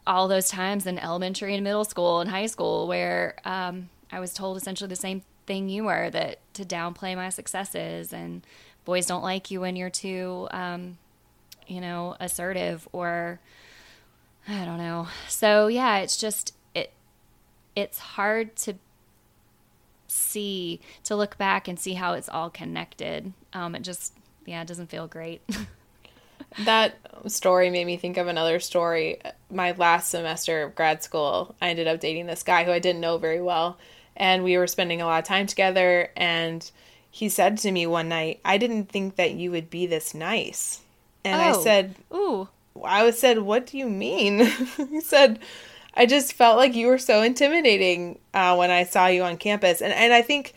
all 0.05 0.27
those 0.27 0.49
times 0.49 0.85
in 0.85 0.99
elementary 0.99 1.55
and 1.55 1.63
middle 1.63 1.85
school 1.85 2.19
and 2.19 2.29
high 2.29 2.47
school 2.47 2.87
where 2.87 3.35
um, 3.45 3.89
I 4.11 4.19
was 4.19 4.33
told 4.33 4.57
essentially 4.57 4.89
the 4.89 4.95
same 4.95 5.23
thing 5.45 5.69
you 5.69 5.85
were 5.85 6.09
that 6.09 6.39
to 6.53 6.63
downplay 6.63 7.15
my 7.15 7.29
successes 7.29 8.13
and 8.13 8.45
boys 8.85 9.05
don't 9.05 9.23
like 9.23 9.51
you 9.51 9.61
when 9.61 9.75
you're 9.75 9.89
too 9.89 10.47
um, 10.51 10.97
you 11.67 11.81
know 11.81 12.15
assertive 12.19 12.87
or 12.91 13.39
i 14.47 14.65
don't 14.65 14.77
know. 14.77 15.07
So 15.27 15.67
yeah 15.67 15.97
it's 15.99 16.17
just 16.17 16.53
it 16.75 16.91
it's 17.75 17.99
hard 17.99 18.55
to 18.57 18.75
see 20.07 20.79
to 21.03 21.15
look 21.15 21.37
back 21.37 21.67
and 21.67 21.79
see 21.79 21.93
how 21.93 22.13
it's 22.13 22.29
all 22.29 22.49
connected. 22.49 23.33
Um, 23.53 23.75
it 23.75 23.81
just 23.81 24.13
yeah 24.45 24.61
it 24.61 24.67
doesn't 24.67 24.89
feel 24.89 25.07
great. 25.07 25.41
That 26.65 26.95
story 27.27 27.71
made 27.71 27.85
me 27.85 27.97
think 27.97 28.17
of 28.17 28.27
another 28.27 28.59
story. 28.59 29.19
My 29.49 29.71
last 29.71 30.11
semester 30.11 30.63
of 30.63 30.75
grad 30.75 31.01
school 31.03 31.55
i 31.61 31.69
ended 31.69 31.87
up 31.87 31.99
dating 31.99 32.27
this 32.27 32.43
guy 32.43 32.63
who 32.63 32.71
i 32.71 32.79
didn't 32.79 33.01
know 33.01 33.17
very 33.17 33.41
well 33.41 33.77
and 34.15 34.43
we 34.43 34.57
were 34.57 34.67
spending 34.67 35.01
a 35.01 35.05
lot 35.05 35.19
of 35.19 35.25
time 35.25 35.47
together 35.47 36.09
and 36.15 36.71
he 37.09 37.29
said 37.29 37.57
to 37.57 37.71
me 37.71 37.85
one 37.85 38.09
night 38.09 38.39
i 38.45 38.57
didn't 38.57 38.89
think 38.89 39.15
that 39.15 39.31
you 39.31 39.51
would 39.51 39.69
be 39.69 39.85
this 39.85 40.13
nice 40.13 40.81
and 41.23 41.41
oh. 41.41 41.59
i 41.59 41.63
said 41.63 41.95
ooh 42.13 42.47
i 42.83 43.03
was 43.03 43.19
said 43.19 43.39
what 43.39 43.67
do 43.67 43.77
you 43.77 43.89
mean 43.89 44.39
he 44.89 45.01
said 45.01 45.39
i 45.95 46.05
just 46.05 46.33
felt 46.33 46.57
like 46.57 46.75
you 46.75 46.87
were 46.87 46.97
so 46.97 47.21
intimidating 47.21 48.17
uh, 48.33 48.55
when 48.55 48.71
i 48.71 48.83
saw 48.83 49.07
you 49.07 49.23
on 49.23 49.37
campus 49.37 49.81
and, 49.81 49.93
and 49.93 50.13
i 50.13 50.21
think 50.21 50.53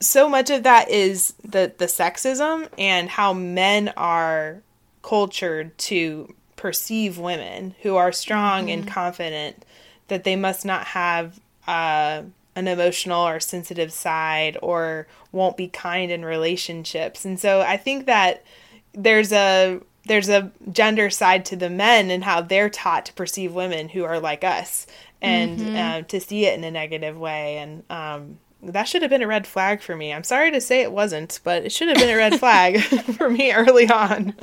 so 0.00 0.28
much 0.28 0.50
of 0.50 0.64
that 0.64 0.90
is 0.90 1.34
the 1.42 1.72
the 1.78 1.86
sexism 1.86 2.68
and 2.78 3.08
how 3.08 3.32
men 3.32 3.92
are 3.96 4.60
cultured 5.02 5.76
to 5.78 6.34
perceive 6.56 7.18
women 7.18 7.74
who 7.82 7.96
are 7.96 8.12
strong 8.12 8.62
mm-hmm. 8.62 8.80
and 8.80 8.88
confident 8.88 9.64
that 10.08 10.24
they 10.24 10.36
must 10.36 10.64
not 10.64 10.86
have 10.86 11.38
uh, 11.66 12.22
an 12.56 12.68
emotional 12.68 13.26
or 13.26 13.40
sensitive 13.40 13.92
side 13.92 14.56
or 14.62 15.06
won't 15.32 15.56
be 15.56 15.68
kind 15.68 16.10
in 16.10 16.24
relationships. 16.24 17.24
And 17.24 17.38
so 17.38 17.60
I 17.60 17.76
think 17.76 18.06
that 18.06 18.44
there's 18.92 19.32
a 19.32 19.80
there's 20.06 20.28
a 20.28 20.52
gender 20.70 21.08
side 21.08 21.46
to 21.46 21.56
the 21.56 21.70
men 21.70 22.10
and 22.10 22.22
how 22.22 22.42
they're 22.42 22.68
taught 22.68 23.06
to 23.06 23.12
perceive 23.14 23.54
women 23.54 23.88
who 23.88 24.04
are 24.04 24.20
like 24.20 24.44
us 24.44 24.86
and 25.22 25.58
mm-hmm. 25.58 25.76
uh, 25.76 26.02
to 26.02 26.20
see 26.20 26.44
it 26.44 26.58
in 26.58 26.62
a 26.62 26.70
negative 26.70 27.16
way 27.16 27.56
and 27.56 27.82
um, 27.90 28.38
that 28.72 28.84
should 28.84 29.02
have 29.02 29.10
been 29.10 29.22
a 29.22 29.26
red 29.26 29.46
flag 29.46 29.82
for 29.82 29.94
me. 29.96 30.12
I'm 30.12 30.24
sorry 30.24 30.50
to 30.50 30.60
say 30.60 30.80
it 30.80 30.92
wasn't, 30.92 31.40
but 31.44 31.64
it 31.64 31.72
should 31.72 31.88
have 31.88 31.98
been 31.98 32.10
a 32.10 32.16
red 32.16 32.38
flag 32.38 32.80
for 33.16 33.28
me 33.28 33.52
early 33.52 33.88
on 33.88 34.34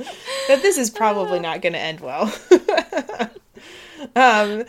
that 0.48 0.62
this 0.62 0.78
is 0.78 0.90
probably 0.90 1.40
not 1.40 1.62
going 1.62 1.72
to 1.72 1.78
end 1.78 2.00
well. 2.00 2.32
um, 4.16 4.64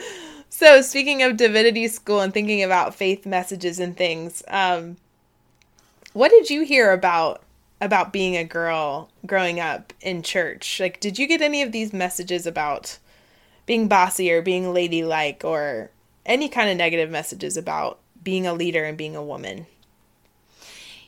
so, 0.53 0.83
speaking 0.83 1.23
of 1.23 1.35
divinity 1.35 1.87
school 1.87 2.19
and 2.19 2.31
thinking 2.31 2.61
about 2.61 2.93
faith 2.93 3.25
messages 3.25 3.79
and 3.79 3.97
things, 3.97 4.43
um, 4.47 4.97
what 6.13 6.29
did 6.29 6.51
you 6.51 6.61
hear 6.61 6.91
about 6.91 7.41
about 7.81 8.13
being 8.13 8.37
a 8.37 8.43
girl 8.43 9.09
growing 9.25 9.59
up 9.59 9.93
in 9.99 10.21
church? 10.21 10.79
Like, 10.79 10.99
did 10.99 11.17
you 11.17 11.25
get 11.25 11.41
any 11.41 11.63
of 11.63 11.71
these 11.71 11.91
messages 11.91 12.45
about 12.45 12.99
being 13.65 13.87
bossy 13.87 14.31
or 14.31 14.43
being 14.43 14.71
ladylike 14.71 15.41
or 15.43 15.89
any 16.23 16.47
kind 16.47 16.69
of 16.69 16.77
negative 16.77 17.09
messages 17.09 17.57
about 17.57 17.97
being 18.23 18.45
a 18.45 18.53
leader 18.53 18.83
and 18.83 18.95
being 18.95 19.15
a 19.15 19.23
woman? 19.23 19.65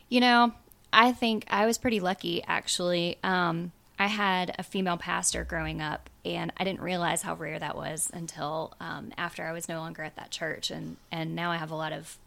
You 0.08 0.22
know, 0.22 0.54
I 0.92 1.12
think 1.12 1.44
I 1.46 1.66
was 1.66 1.78
pretty 1.78 2.00
lucky 2.00 2.42
actually. 2.48 3.16
Um, 3.22 3.70
I 3.98 4.06
had 4.06 4.54
a 4.58 4.62
female 4.62 4.96
pastor 4.98 5.44
growing 5.44 5.80
up, 5.80 6.10
and 6.24 6.52
I 6.56 6.64
didn't 6.64 6.80
realize 6.80 7.22
how 7.22 7.34
rare 7.34 7.58
that 7.58 7.76
was 7.76 8.10
until 8.12 8.74
um, 8.80 9.12
after 9.16 9.44
I 9.44 9.52
was 9.52 9.68
no 9.68 9.78
longer 9.80 10.02
at 10.02 10.16
that 10.16 10.30
church, 10.30 10.70
and 10.70 10.96
and 11.10 11.34
now 11.34 11.50
I 11.50 11.56
have 11.56 11.70
a 11.70 11.76
lot 11.76 11.92
of 11.92 12.18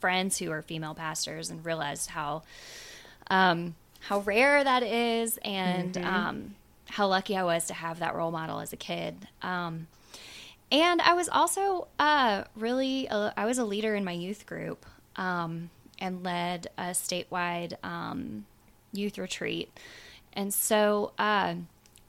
friends 0.00 0.38
who 0.38 0.50
are 0.52 0.62
female 0.62 0.94
pastors, 0.94 1.50
and 1.50 1.64
realized 1.64 2.10
how 2.10 2.42
um, 3.28 3.74
how 4.00 4.20
rare 4.20 4.62
that 4.62 4.82
is, 4.82 5.38
and 5.44 5.94
mm-hmm. 5.94 6.06
um, 6.06 6.54
how 6.90 7.08
lucky 7.08 7.36
I 7.36 7.42
was 7.42 7.66
to 7.66 7.74
have 7.74 7.98
that 7.98 8.14
role 8.14 8.30
model 8.30 8.60
as 8.60 8.72
a 8.72 8.76
kid. 8.76 9.26
Um, 9.42 9.88
and 10.70 11.00
I 11.00 11.14
was 11.14 11.28
also 11.28 11.88
uh, 11.98 12.44
really 12.56 13.06
a, 13.06 13.32
I 13.36 13.46
was 13.46 13.58
a 13.58 13.64
leader 13.64 13.94
in 13.94 14.04
my 14.04 14.12
youth 14.12 14.46
group 14.46 14.84
um, 15.16 15.70
and 16.00 16.24
led 16.24 16.68
a 16.76 16.90
statewide 16.90 17.74
um, 17.84 18.46
youth 18.92 19.18
retreat 19.18 19.70
and 20.36 20.54
so 20.54 21.12
uh, 21.18 21.54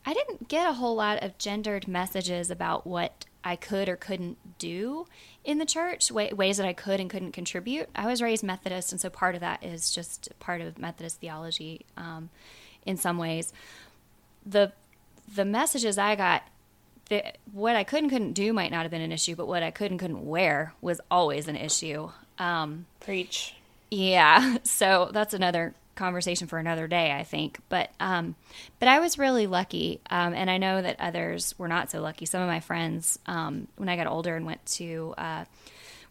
I 0.05 0.13
didn't 0.13 0.47
get 0.47 0.69
a 0.69 0.73
whole 0.73 0.95
lot 0.95 1.23
of 1.23 1.37
gendered 1.37 1.87
messages 1.87 2.51
about 2.51 2.85
what 2.85 3.25
I 3.43 3.55
could 3.55 3.87
or 3.87 3.95
couldn't 3.95 4.37
do 4.59 5.07
in 5.45 5.57
the 5.57 5.65
church, 5.65 6.11
ways 6.11 6.57
that 6.57 6.65
I 6.65 6.73
could 6.73 6.99
and 6.99 7.09
couldn't 7.09 7.31
contribute. 7.31 7.87
I 7.95 8.05
was 8.05 8.21
raised 8.21 8.43
Methodist, 8.43 8.91
and 8.91 8.99
so 8.99 9.09
part 9.09 9.35
of 9.35 9.41
that 9.41 9.63
is 9.63 9.89
just 9.89 10.29
part 10.39 10.59
of 10.59 10.77
Methodist 10.77 11.21
theology 11.21 11.85
um, 11.95 12.29
in 12.85 12.97
some 12.97 13.17
ways. 13.17 13.53
The 14.45 14.73
the 15.33 15.45
messages 15.45 15.97
I 15.97 16.15
got, 16.15 16.43
the, 17.09 17.23
what 17.51 17.75
I 17.75 17.83
could 17.83 18.01
and 18.01 18.09
couldn't 18.09 18.33
do 18.33 18.53
might 18.53 18.71
not 18.71 18.83
have 18.83 18.91
been 18.91 19.01
an 19.01 19.11
issue, 19.11 19.35
but 19.35 19.47
what 19.47 19.63
I 19.63 19.71
could 19.71 19.91
and 19.91 19.99
couldn't 19.99 20.25
wear 20.25 20.73
was 20.81 20.99
always 21.09 21.47
an 21.47 21.55
issue. 21.55 22.09
Um, 22.39 22.85
Preach. 22.99 23.55
Yeah, 23.91 24.57
so 24.63 25.09
that's 25.13 25.33
another 25.33 25.73
conversation 25.97 26.47
for 26.47 26.57
another 26.59 26.87
day, 26.87 27.11
I 27.11 27.23
think. 27.23 27.59
But 27.67 27.91
um, 27.99 28.35
but 28.79 28.87
I 28.87 28.99
was 28.99 29.17
really 29.17 29.47
lucky, 29.47 29.99
um, 30.09 30.33
and 30.33 30.49
I 30.49 30.57
know 30.57 30.81
that 30.81 30.95
others 30.99 31.57
were 31.57 31.67
not 31.67 31.91
so 31.91 32.01
lucky. 32.01 32.25
Some 32.25 32.41
of 32.41 32.47
my 32.47 32.61
friends, 32.61 33.19
um, 33.25 33.67
when 33.75 33.89
I 33.89 33.97
got 33.97 34.07
older 34.07 34.35
and 34.35 34.45
went 34.45 34.65
to 34.77 35.13
uh, 35.17 35.45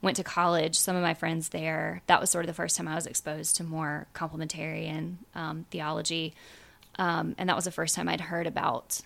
went 0.03 0.19
to 0.19 0.25
college, 0.25 0.77
some 0.79 0.97
of 0.97 1.03
my 1.03 1.15
friends 1.15 1.49
there, 1.49 2.03
that 2.07 2.21
was 2.21 2.29
sort 2.29 2.45
of 2.45 2.49
the 2.49 2.55
first 2.55 2.77
time 2.77 2.89
I 2.89 2.95
was 2.95 3.07
exposed 3.07 3.57
to 3.57 3.65
more 3.65 4.07
complementarian 4.15 5.17
um, 5.35 5.65
theology, 5.71 6.35
um, 6.99 7.35
and 7.39 7.49
that 7.49 7.57
was 7.57 7.65
the 7.65 7.71
first 7.71 7.95
time 7.95 8.09
I'd 8.09 8.21
heard 8.21 8.47
about 8.47 9.01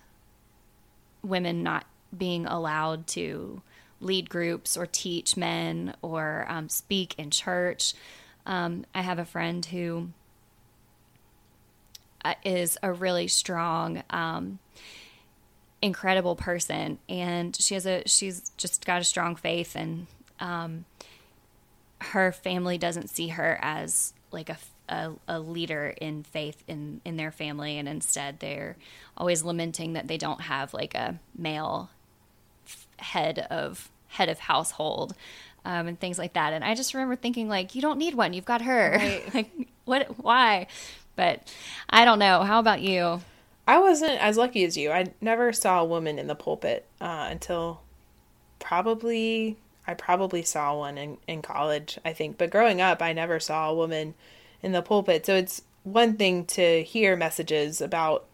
women 1.22 1.62
not 1.62 1.86
being 2.16 2.46
allowed 2.46 3.06
to 3.06 3.62
lead 4.00 4.30
groups 4.30 4.76
or 4.76 4.86
teach 4.86 5.36
men 5.36 5.94
or 6.02 6.46
um, 6.48 6.68
speak 6.68 7.14
in 7.18 7.30
church. 7.30 7.94
I 8.46 8.82
have 8.94 9.20
a 9.20 9.24
friend 9.24 9.64
who 9.64 10.08
is 12.44 12.78
a 12.82 12.92
really 12.92 13.28
strong, 13.28 14.02
um, 14.10 14.58
incredible 15.82 16.36
person, 16.36 16.98
and 17.08 17.56
she 17.56 17.74
has 17.74 17.86
a 17.86 18.02
she's 18.06 18.50
just 18.56 18.84
got 18.86 19.00
a 19.00 19.04
strong 19.04 19.36
faith, 19.36 19.74
and 19.74 20.06
um, 20.38 20.84
her 22.00 22.32
family 22.32 22.78
doesn't 22.78 23.08
see 23.08 23.28
her 23.28 23.58
as 23.62 24.12
like 24.30 24.48
a, 24.48 24.58
a, 24.88 25.12
a 25.28 25.40
leader 25.40 25.94
in 26.00 26.22
faith 26.22 26.62
in 26.68 27.00
in 27.04 27.16
their 27.16 27.30
family, 27.30 27.78
and 27.78 27.88
instead 27.88 28.40
they're 28.40 28.76
always 29.16 29.42
lamenting 29.42 29.94
that 29.94 30.08
they 30.08 30.18
don't 30.18 30.42
have 30.42 30.74
like 30.74 30.94
a 30.94 31.18
male 31.36 31.90
head 32.98 33.46
of 33.50 33.90
head 34.08 34.28
of 34.28 34.38
household 34.40 35.14
um, 35.64 35.86
and 35.86 35.98
things 36.00 36.18
like 36.18 36.32
that. 36.34 36.52
And 36.52 36.64
I 36.64 36.74
just 36.74 36.94
remember 36.94 37.16
thinking 37.16 37.48
like, 37.48 37.74
you 37.74 37.82
don't 37.82 37.98
need 37.98 38.14
one. 38.14 38.32
You've 38.32 38.44
got 38.44 38.62
her. 38.62 38.96
Right. 38.98 39.34
like 39.34 39.50
what? 39.84 40.22
Why? 40.22 40.66
But 41.20 41.52
I 41.90 42.06
don't 42.06 42.18
know. 42.18 42.44
How 42.44 42.60
about 42.60 42.80
you? 42.80 43.20
I 43.68 43.78
wasn't 43.78 44.18
as 44.22 44.38
lucky 44.38 44.64
as 44.64 44.78
you. 44.78 44.90
I 44.90 45.12
never 45.20 45.52
saw 45.52 45.82
a 45.82 45.84
woman 45.84 46.18
in 46.18 46.28
the 46.28 46.34
pulpit 46.34 46.86
uh, 46.98 47.28
until 47.30 47.82
probably 48.58 49.58
I 49.86 49.92
probably 49.92 50.42
saw 50.42 50.78
one 50.78 50.96
in, 50.96 51.18
in 51.28 51.42
college, 51.42 51.98
I 52.06 52.14
think. 52.14 52.38
But 52.38 52.48
growing 52.48 52.80
up, 52.80 53.02
I 53.02 53.12
never 53.12 53.38
saw 53.38 53.68
a 53.68 53.74
woman 53.74 54.14
in 54.62 54.72
the 54.72 54.80
pulpit. 54.80 55.26
So 55.26 55.34
it's 55.34 55.60
one 55.82 56.16
thing 56.16 56.46
to 56.46 56.82
hear 56.84 57.16
messages 57.16 57.82
about, 57.82 58.24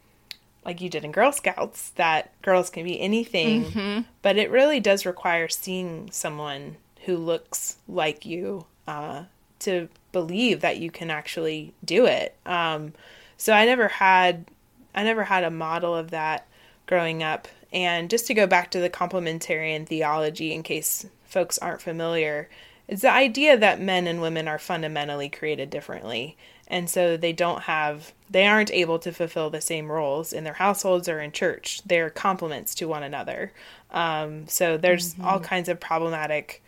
like 0.64 0.80
you 0.80 0.88
did 0.88 1.04
in 1.04 1.10
Girl 1.10 1.32
Scouts, 1.32 1.90
that 1.96 2.40
girls 2.40 2.70
can 2.70 2.84
be 2.84 3.00
anything. 3.00 3.64
Mm-hmm. 3.64 4.00
But 4.22 4.36
it 4.36 4.48
really 4.48 4.78
does 4.78 5.04
require 5.04 5.48
seeing 5.48 6.08
someone 6.12 6.76
who 7.06 7.16
looks 7.16 7.78
like 7.88 8.24
you 8.24 8.66
uh, 8.86 9.24
to 9.58 9.88
believe 10.20 10.60
that 10.60 10.78
you 10.78 10.90
can 10.90 11.10
actually 11.10 11.74
do 11.84 12.06
it. 12.06 12.34
Um, 12.46 12.94
so 13.36 13.52
I 13.52 13.66
never 13.66 13.88
had, 13.88 14.46
I 14.94 15.04
never 15.04 15.24
had 15.24 15.44
a 15.44 15.50
model 15.50 15.94
of 15.94 16.10
that 16.10 16.46
growing 16.86 17.22
up. 17.22 17.48
And 17.70 18.08
just 18.08 18.26
to 18.28 18.34
go 18.34 18.46
back 18.46 18.70
to 18.70 18.80
the 18.80 18.88
complementarian 18.88 19.86
theology, 19.86 20.54
in 20.54 20.62
case 20.62 21.04
folks 21.24 21.58
aren't 21.58 21.82
familiar, 21.82 22.48
it's 22.88 23.02
the 23.02 23.10
idea 23.10 23.58
that 23.58 23.80
men 23.80 24.06
and 24.06 24.22
women 24.22 24.48
are 24.48 24.58
fundamentally 24.58 25.28
created 25.28 25.68
differently. 25.68 26.36
And 26.68 26.88
so 26.88 27.16
they 27.18 27.34
don't 27.34 27.62
have, 27.62 28.12
they 28.30 28.46
aren't 28.46 28.70
able 28.70 28.98
to 29.00 29.12
fulfill 29.12 29.50
the 29.50 29.60
same 29.60 29.92
roles 29.92 30.32
in 30.32 30.44
their 30.44 30.54
households 30.54 31.08
or 31.08 31.20
in 31.20 31.32
church. 31.32 31.82
They're 31.84 32.10
complements 32.10 32.74
to 32.76 32.88
one 32.88 33.02
another. 33.02 33.52
Um, 33.90 34.48
so 34.48 34.78
there's 34.78 35.12
mm-hmm. 35.12 35.26
all 35.26 35.40
kinds 35.40 35.68
of 35.68 35.78
problematic 35.78 36.62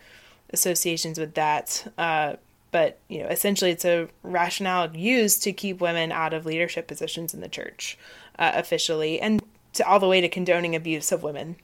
associations 0.53 1.19
with 1.19 1.35
that. 1.35 1.93
Uh, 1.97 2.35
but 2.71 2.99
you 3.09 3.23
know, 3.23 3.29
essentially, 3.29 3.71
it's 3.71 3.85
a 3.85 4.09
rationale 4.23 4.95
used 4.97 5.43
to 5.45 5.53
keep 5.53 5.81
women 5.81 6.13
out 6.13 6.35
of 6.35 6.47
leadership 6.47 6.87
positions 6.87 7.35
in 7.35 7.41
the 7.41 7.49
church 7.49 7.99
uh, 8.39 8.53
officially, 8.55 9.21
and 9.21 9.43
to 9.75 9.87
all 9.87 10.01
the 10.01 10.09
way 10.09 10.21
to 10.21 10.29
condoning 10.29 10.75
abuse 10.75 11.13
of 11.13 11.23
women. 11.23 11.57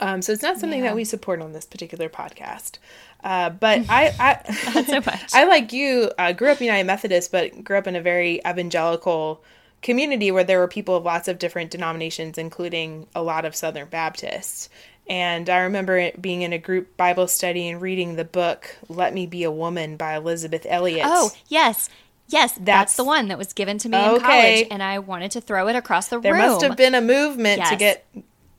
Um, 0.00 0.22
so 0.22 0.32
it's 0.32 0.42
not 0.42 0.58
something 0.58 0.80
yeah. 0.80 0.88
that 0.88 0.94
we 0.94 1.04
support 1.04 1.40
on 1.40 1.52
this 1.52 1.64
particular 1.64 2.08
podcast. 2.08 2.78
Uh, 3.24 3.50
but 3.50 3.84
I, 3.88 4.14
I, 4.18 4.82
so 4.84 5.00
I 5.38 5.44
like 5.44 5.72
you, 5.72 6.10
uh, 6.18 6.32
grew 6.32 6.50
up 6.50 6.60
United 6.60 6.86
Methodist, 6.86 7.32
but 7.32 7.64
grew 7.64 7.78
up 7.78 7.86
in 7.86 7.96
a 7.96 8.02
very 8.02 8.40
evangelical 8.46 9.42
community 9.82 10.30
where 10.30 10.44
there 10.44 10.58
were 10.58 10.68
people 10.68 10.96
of 10.96 11.04
lots 11.04 11.28
of 11.28 11.38
different 11.38 11.70
denominations, 11.70 12.38
including 12.38 13.06
a 13.14 13.22
lot 13.22 13.44
of 13.44 13.54
Southern 13.54 13.88
Baptists. 13.88 14.68
And 15.08 15.48
I 15.48 15.60
remember 15.60 16.10
being 16.20 16.42
in 16.42 16.52
a 16.52 16.58
group 16.58 16.96
Bible 16.96 17.28
study 17.28 17.68
and 17.68 17.80
reading 17.80 18.16
the 18.16 18.24
book 18.24 18.76
"Let 18.88 19.14
Me 19.14 19.26
Be 19.26 19.44
a 19.44 19.50
Woman" 19.50 19.96
by 19.96 20.16
Elisabeth 20.16 20.66
Elliot. 20.68 21.06
Oh 21.08 21.30
yes, 21.48 21.88
Yes, 22.30 22.52
that's, 22.52 22.64
that's, 22.64 22.96
the 22.96 23.04
one 23.04 23.28
that 23.28 23.38
was 23.38 23.54
given 23.54 23.78
to 23.78 23.88
me 23.88 23.96
okay. 23.96 24.14
in 24.14 24.20
college, 24.20 24.66
and 24.70 24.82
I 24.82 24.98
wanted 24.98 25.30
to 25.30 25.40
throw 25.40 25.66
it 25.68 25.76
across 25.76 26.08
the 26.08 26.20
there 26.20 26.34
room. 26.34 26.42
There 26.42 26.50
must 26.50 26.62
have 26.62 26.76
been 26.76 26.94
a 26.94 27.00
movement 27.00 27.58
yes. 27.58 27.70
to 27.70 27.76
get 27.76 28.06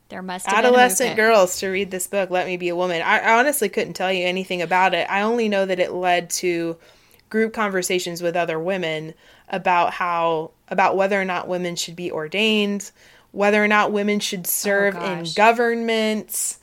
there 0.08 0.22
must 0.22 0.48
adolescent 0.48 1.16
girls 1.16 1.60
to 1.60 1.68
read 1.68 1.92
this 1.92 2.08
book. 2.08 2.30
Let 2.30 2.46
me 2.46 2.56
be 2.56 2.68
a 2.68 2.74
woman. 2.74 3.00
I, 3.00 3.18
I 3.18 3.38
honestly 3.38 3.68
couldn't 3.68 3.94
tell 3.94 4.12
you 4.12 4.26
anything 4.26 4.60
about 4.60 4.92
it. 4.92 5.08
I 5.08 5.22
only 5.22 5.48
know 5.48 5.64
that 5.66 5.78
it 5.78 5.92
led 5.92 6.30
to 6.30 6.76
group 7.28 7.52
conversations 7.52 8.20
with 8.20 8.34
other 8.34 8.58
women 8.58 9.14
about 9.48 9.92
how 9.92 10.50
about 10.68 10.96
whether 10.96 11.20
or 11.20 11.24
not 11.24 11.46
women 11.46 11.76
should 11.76 11.94
be 11.94 12.10
ordained, 12.10 12.90
whether 13.32 13.62
or 13.62 13.68
not 13.68 13.92
women 13.92 14.20
should 14.20 14.46
serve 14.46 14.96
oh, 14.96 15.04
in 15.04 15.26
governments. 15.34 16.58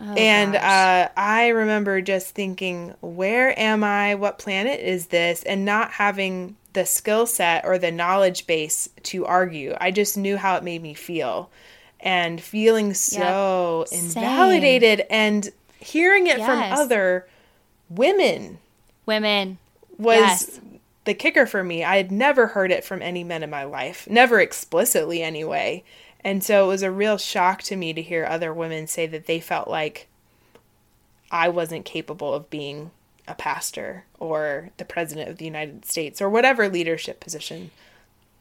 Oh, 0.00 0.14
and 0.14 0.56
uh, 0.56 1.08
I 1.16 1.48
remember 1.48 2.00
just 2.00 2.34
thinking, 2.34 2.94
where 3.00 3.58
am 3.58 3.84
I? 3.84 4.14
What 4.14 4.38
planet 4.38 4.80
is 4.80 5.06
this? 5.06 5.42
And 5.42 5.64
not 5.64 5.90
having 5.92 6.56
the 6.72 6.86
skill 6.86 7.26
set 7.26 7.64
or 7.64 7.78
the 7.78 7.90
knowledge 7.90 8.46
base 8.46 8.88
to 9.04 9.26
argue. 9.26 9.76
I 9.80 9.90
just 9.90 10.16
knew 10.16 10.36
how 10.36 10.56
it 10.56 10.64
made 10.64 10.82
me 10.82 10.94
feel 10.94 11.50
and 11.98 12.40
feeling 12.40 12.94
so 12.94 13.86
yep. 13.90 14.00
invalidated 14.00 15.04
and 15.10 15.50
hearing 15.78 16.26
it 16.28 16.38
yes. 16.38 16.46
from 16.46 16.80
other 16.80 17.26
women. 17.88 18.58
Women 19.06 19.58
was 19.98 20.16
yes. 20.16 20.60
The 21.04 21.14
kicker 21.14 21.46
for 21.46 21.64
me. 21.64 21.84
I 21.84 21.96
had 21.96 22.12
never 22.12 22.48
heard 22.48 22.70
it 22.70 22.84
from 22.84 23.02
any 23.02 23.24
men 23.24 23.42
in 23.42 23.50
my 23.50 23.64
life, 23.64 24.06
never 24.08 24.40
explicitly 24.40 25.22
anyway. 25.22 25.84
And 26.22 26.44
so 26.44 26.64
it 26.64 26.68
was 26.68 26.82
a 26.82 26.90
real 26.90 27.16
shock 27.16 27.62
to 27.64 27.76
me 27.76 27.92
to 27.94 28.02
hear 28.02 28.26
other 28.26 28.52
women 28.52 28.86
say 28.86 29.06
that 29.06 29.26
they 29.26 29.40
felt 29.40 29.68
like 29.68 30.08
I 31.30 31.48
wasn't 31.48 31.84
capable 31.84 32.34
of 32.34 32.50
being 32.50 32.90
a 33.26 33.34
pastor 33.34 34.04
or 34.18 34.70
the 34.76 34.84
president 34.84 35.30
of 35.30 35.38
the 35.38 35.44
United 35.44 35.86
States 35.86 36.20
or 36.20 36.28
whatever 36.28 36.68
leadership 36.68 37.20
position 37.20 37.70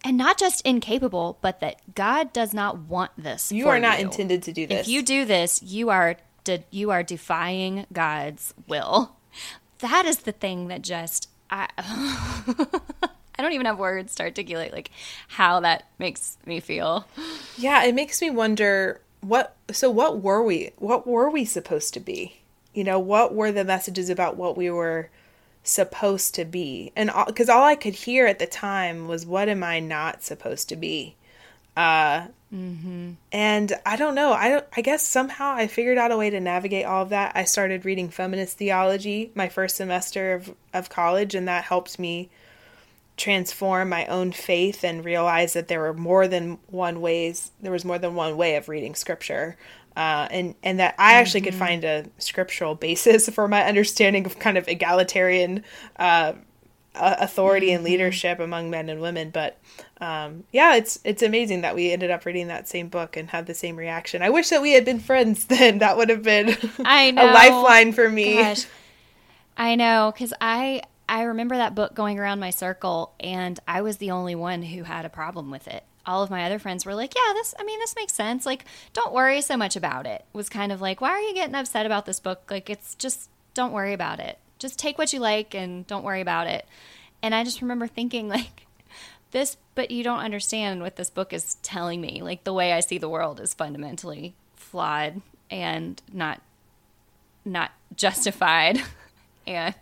and 0.04 0.18
not 0.18 0.38
just 0.38 0.62
incapable, 0.66 1.38
but 1.42 1.60
that 1.60 1.96
God 1.96 2.32
does 2.32 2.54
not 2.54 2.80
want 2.80 3.12
this. 3.18 3.52
You 3.52 3.68
are 3.68 3.80
not 3.80 4.00
you. 4.00 4.06
intended 4.06 4.44
to 4.44 4.54
do 4.54 4.66
this. 4.66 4.82
If 4.82 4.88
you 4.88 5.02
do 5.02 5.26
this, 5.26 5.62
you 5.62 5.90
are 5.90 6.16
de- 6.44 6.64
you 6.72 6.92
are 6.92 7.04
defying 7.04 7.86
God's 7.92 8.54
will. 8.68 9.16
That 9.80 10.06
is 10.06 10.18
the 10.20 10.34
thing 10.34 10.68
that 10.68 10.82
just 10.82 11.29
I 11.50 11.68
I 11.78 13.42
don't 13.42 13.54
even 13.54 13.66
have 13.66 13.80
words 13.80 14.16
to 14.16 14.24
articulate 14.24 14.74
like 14.74 14.92
how 15.30 15.62
that 15.62 15.86
makes 15.98 16.38
me 16.46 16.60
feel. 16.60 17.08
Yeah, 17.58 17.84
it 17.84 17.96
makes 17.96 18.22
me 18.22 18.30
wonder 18.30 19.02
what 19.22 19.56
so 19.72 19.90
what 19.90 20.22
were 20.22 20.44
we 20.44 20.72
what 20.78 21.08
were 21.08 21.30
we 21.30 21.46
supposed 21.46 21.94
to 21.94 22.00
be? 22.00 22.42
You 22.74 22.84
know, 22.84 23.00
what 23.00 23.34
were 23.34 23.52
the 23.52 23.64
messages 23.64 24.10
about 24.10 24.38
what 24.38 24.58
we 24.58 24.70
were 24.70 25.10
supposed 25.64 26.34
to 26.36 26.46
be 26.46 26.92
and 26.96 27.12
because 27.28 27.50
all, 27.50 27.60
all, 27.60 27.68
i 27.68 27.76
could 27.76 27.94
hear 27.94 28.26
at 28.26 28.40
the 28.40 28.48
time 28.48 29.08
was 29.08 29.26
what 29.26 29.50
am 29.50 29.62
i 29.62 29.78
not 29.80 30.24
supposed 30.24 30.70
to 30.70 30.76
be 30.76 31.16
uh 31.80 32.28
mm-hmm. 32.54 33.12
and 33.32 33.74
i 33.86 33.96
don't 33.96 34.14
know 34.14 34.34
i 34.34 34.50
don't 34.50 34.66
i 34.76 34.82
guess 34.82 35.08
somehow 35.08 35.54
i 35.54 35.66
figured 35.66 35.98
out 35.98 36.12
a 36.12 36.18
way 36.18 36.30
to 36.30 36.42
navigate 36.42 36.86
all 36.86 37.04
of 37.04 37.10
that 37.10 37.32
i 37.36 37.46
started 37.46 37.86
reading 37.86 38.10
feminist 38.10 38.58
theology 38.58 39.32
my 39.34 39.48
first 39.48 39.78
semester 39.78 40.34
of, 40.34 40.54
of 40.74 40.90
college 40.90 41.34
and 41.36 41.48
that 41.48 41.64
helped 41.64 41.98
me 41.98 42.30
transform 43.16 43.88
my 43.88 44.06
own 44.08 44.34
faith 44.34 44.84
and 44.84 45.06
realize 45.06 45.54
that 45.54 45.70
there 45.70 45.80
were 45.80 45.94
more 45.94 46.28
than 46.28 46.58
one 46.68 47.00
ways 47.00 47.52
there 47.62 47.72
was 47.72 47.86
more 47.86 47.98
than 47.98 48.14
one 48.14 48.36
way 48.36 48.58
of 48.58 48.68
reading 48.68 48.94
scripture 48.94 49.58
uh, 49.96 50.28
and 50.32 50.56
and 50.64 50.80
that 50.80 50.96
I 50.98 51.14
actually 51.16 51.42
mm-hmm. 51.42 51.50
could 51.50 51.60
find 51.60 51.84
a 51.84 52.06
scriptural 52.20 52.76
basis 52.76 53.28
for 53.34 53.48
my 53.50 53.64
understanding 53.66 54.26
of 54.26 54.40
kind 54.40 54.58
of 54.58 54.68
egalitarian 54.70 55.64
uh, 55.98 56.34
authority 56.96 57.68
mm-hmm. 57.68 57.78
and 57.78 57.84
leadership 57.84 58.40
among 58.40 58.70
men 58.70 58.90
and 58.90 59.02
women. 59.02 59.30
But 59.30 59.58
um, 60.02 60.44
yeah, 60.52 60.76
it's 60.76 61.00
it's 61.04 61.22
amazing 61.22 61.62
that 61.62 61.76
we 61.76 61.92
ended 61.92 62.12
up 62.12 62.26
reading 62.26 62.48
that 62.48 62.68
same 62.68 62.88
book 62.88 63.18
and 63.18 63.30
had 63.30 63.46
the 63.46 63.54
same 63.54 63.76
reaction. 63.76 64.22
I 64.22 64.30
wish 64.30 64.50
that 64.50 64.62
we 64.62 64.74
had 64.74 64.86
been 64.86 65.00
friends 65.00 65.46
then. 65.48 65.80
That 65.80 65.98
would 65.98 66.10
have 66.10 66.24
been 66.24 66.56
I 66.84 67.12
know. 67.12 67.30
a 67.30 67.34
lifeline 67.34 67.94
for 67.94 68.10
me. 68.10 68.36
Gosh. 68.36 68.66
I 69.58 69.76
know 69.76 70.12
because 70.14 70.34
I 70.40 70.84
I 71.08 71.24
remember 71.24 71.58
that 71.58 71.76
book 71.76 71.96
going 71.96 72.20
around 72.20 72.40
my 72.40 72.52
circle, 72.52 73.14
and 73.20 73.60
I 73.68 73.82
was 73.82 73.98
the 73.98 74.12
only 74.12 74.36
one 74.36 74.62
who 74.62 74.84
had 74.84 75.06
a 75.06 75.10
problem 75.10 75.50
with 75.50 75.68
it 75.68 75.84
all 76.10 76.24
of 76.24 76.32
my 76.32 76.44
other 76.44 76.58
friends 76.58 76.86
were 76.86 76.96
like, 76.96 77.14
yeah, 77.16 77.34
this, 77.34 77.54
I 77.60 77.64
mean, 77.64 77.78
this 77.78 77.96
makes 77.96 78.14
sense. 78.14 78.44
Like, 78.44 78.66
don't 78.94 79.14
worry 79.14 79.42
so 79.42 79.56
much 79.56 79.76
about 79.76 80.08
it. 80.08 80.26
Was 80.34 80.50
kind 80.50 80.72
of 80.72 80.82
like, 80.82 81.02
why 81.02 81.12
are 81.12 81.20
you 81.20 81.36
getting 81.36 81.54
upset 81.54 81.86
about 81.86 82.08
this 82.08 82.20
book? 82.20 82.50
Like, 82.50 82.68
it's 82.68 82.96
just, 82.96 83.30
don't 83.54 83.72
worry 83.72 83.94
about 83.94 84.20
it. 84.20 84.40
Just 84.60 84.78
take 84.78 84.98
what 84.98 85.14
you 85.14 85.20
like 85.20 85.56
and 85.56 85.88
don't 85.88 86.04
worry 86.04 86.22
about 86.22 86.48
it. 86.48 86.68
And 87.22 87.34
I 87.34 87.44
just 87.44 87.62
remember 87.62 87.88
thinking, 87.88 88.28
like, 88.30 88.68
this, 89.32 89.58
but 89.76 89.92
you 89.92 90.04
don't 90.04 90.20
understand 90.20 90.82
what 90.82 90.96
this 90.96 91.10
book 91.10 91.34
is 91.34 91.56
telling 91.64 92.02
me. 92.02 92.22
Like, 92.22 92.44
the 92.44 92.54
way 92.54 92.74
I 92.74 92.80
see 92.82 92.98
the 92.98 93.10
world 93.10 93.40
is 93.40 93.54
fundamentally 93.54 94.36
flawed 94.56 95.22
and 95.50 96.02
not, 96.12 96.42
not 97.46 97.72
justified. 97.96 98.82
and, 99.48 99.74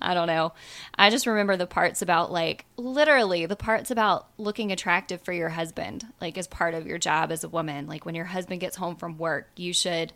I 0.00 0.14
don't 0.14 0.26
know. 0.26 0.52
I 0.96 1.10
just 1.10 1.26
remember 1.26 1.56
the 1.56 1.66
parts 1.66 2.02
about 2.02 2.32
like 2.32 2.64
literally 2.76 3.46
the 3.46 3.56
parts 3.56 3.90
about 3.90 4.26
looking 4.38 4.72
attractive 4.72 5.20
for 5.22 5.32
your 5.32 5.50
husband, 5.50 6.06
like 6.20 6.38
as 6.38 6.46
part 6.46 6.74
of 6.74 6.86
your 6.86 6.98
job 6.98 7.30
as 7.30 7.44
a 7.44 7.48
woman. 7.48 7.86
Like 7.86 8.04
when 8.04 8.14
your 8.14 8.24
husband 8.24 8.60
gets 8.60 8.76
home 8.76 8.96
from 8.96 9.18
work, 9.18 9.48
you 9.56 9.72
should 9.72 10.12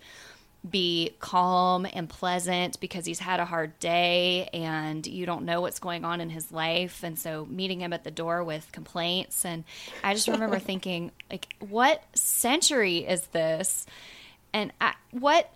be 0.71 1.13
calm 1.21 1.87
and 1.93 2.09
pleasant 2.09 2.81
because 2.81 3.05
he's 3.05 3.19
had 3.19 3.41
a 3.41 3.45
hard 3.45 3.79
day 3.79 4.49
and 4.53 5.07
you 5.07 5.27
don't 5.27 5.45
know 5.45 5.61
what's 5.61 5.79
going 5.79 6.05
on 6.05 6.21
in 6.21 6.31
his 6.31 6.51
life. 6.51 7.03
And 7.03 7.19
so 7.19 7.47
meeting 7.47 7.81
him 7.81 7.93
at 7.93 8.05
the 8.05 8.11
door 8.11 8.43
with 8.43 8.71
complaints. 8.73 9.45
And 9.45 9.65
I 10.03 10.15
just 10.15 10.29
remember 10.29 10.59
thinking 10.61 11.13
like 11.31 11.55
what 11.61 12.03
century 12.15 12.99
is 12.99 13.27
this? 13.29 13.87
And 14.53 14.73
I, 14.81 14.95
what 15.11 15.53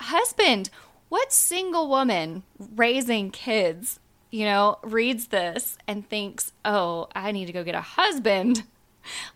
husband 0.00 0.70
what 1.08 1.32
single 1.32 1.88
woman 1.88 2.42
raising 2.58 3.30
kids 3.30 4.00
you 4.30 4.44
know, 4.44 4.78
reads 4.82 5.28
this 5.28 5.78
and 5.86 6.06
thinks, 6.06 6.52
"Oh, 6.64 7.08
I 7.14 7.32
need 7.32 7.46
to 7.46 7.52
go 7.52 7.64
get 7.64 7.74
a 7.74 7.80
husband." 7.80 8.62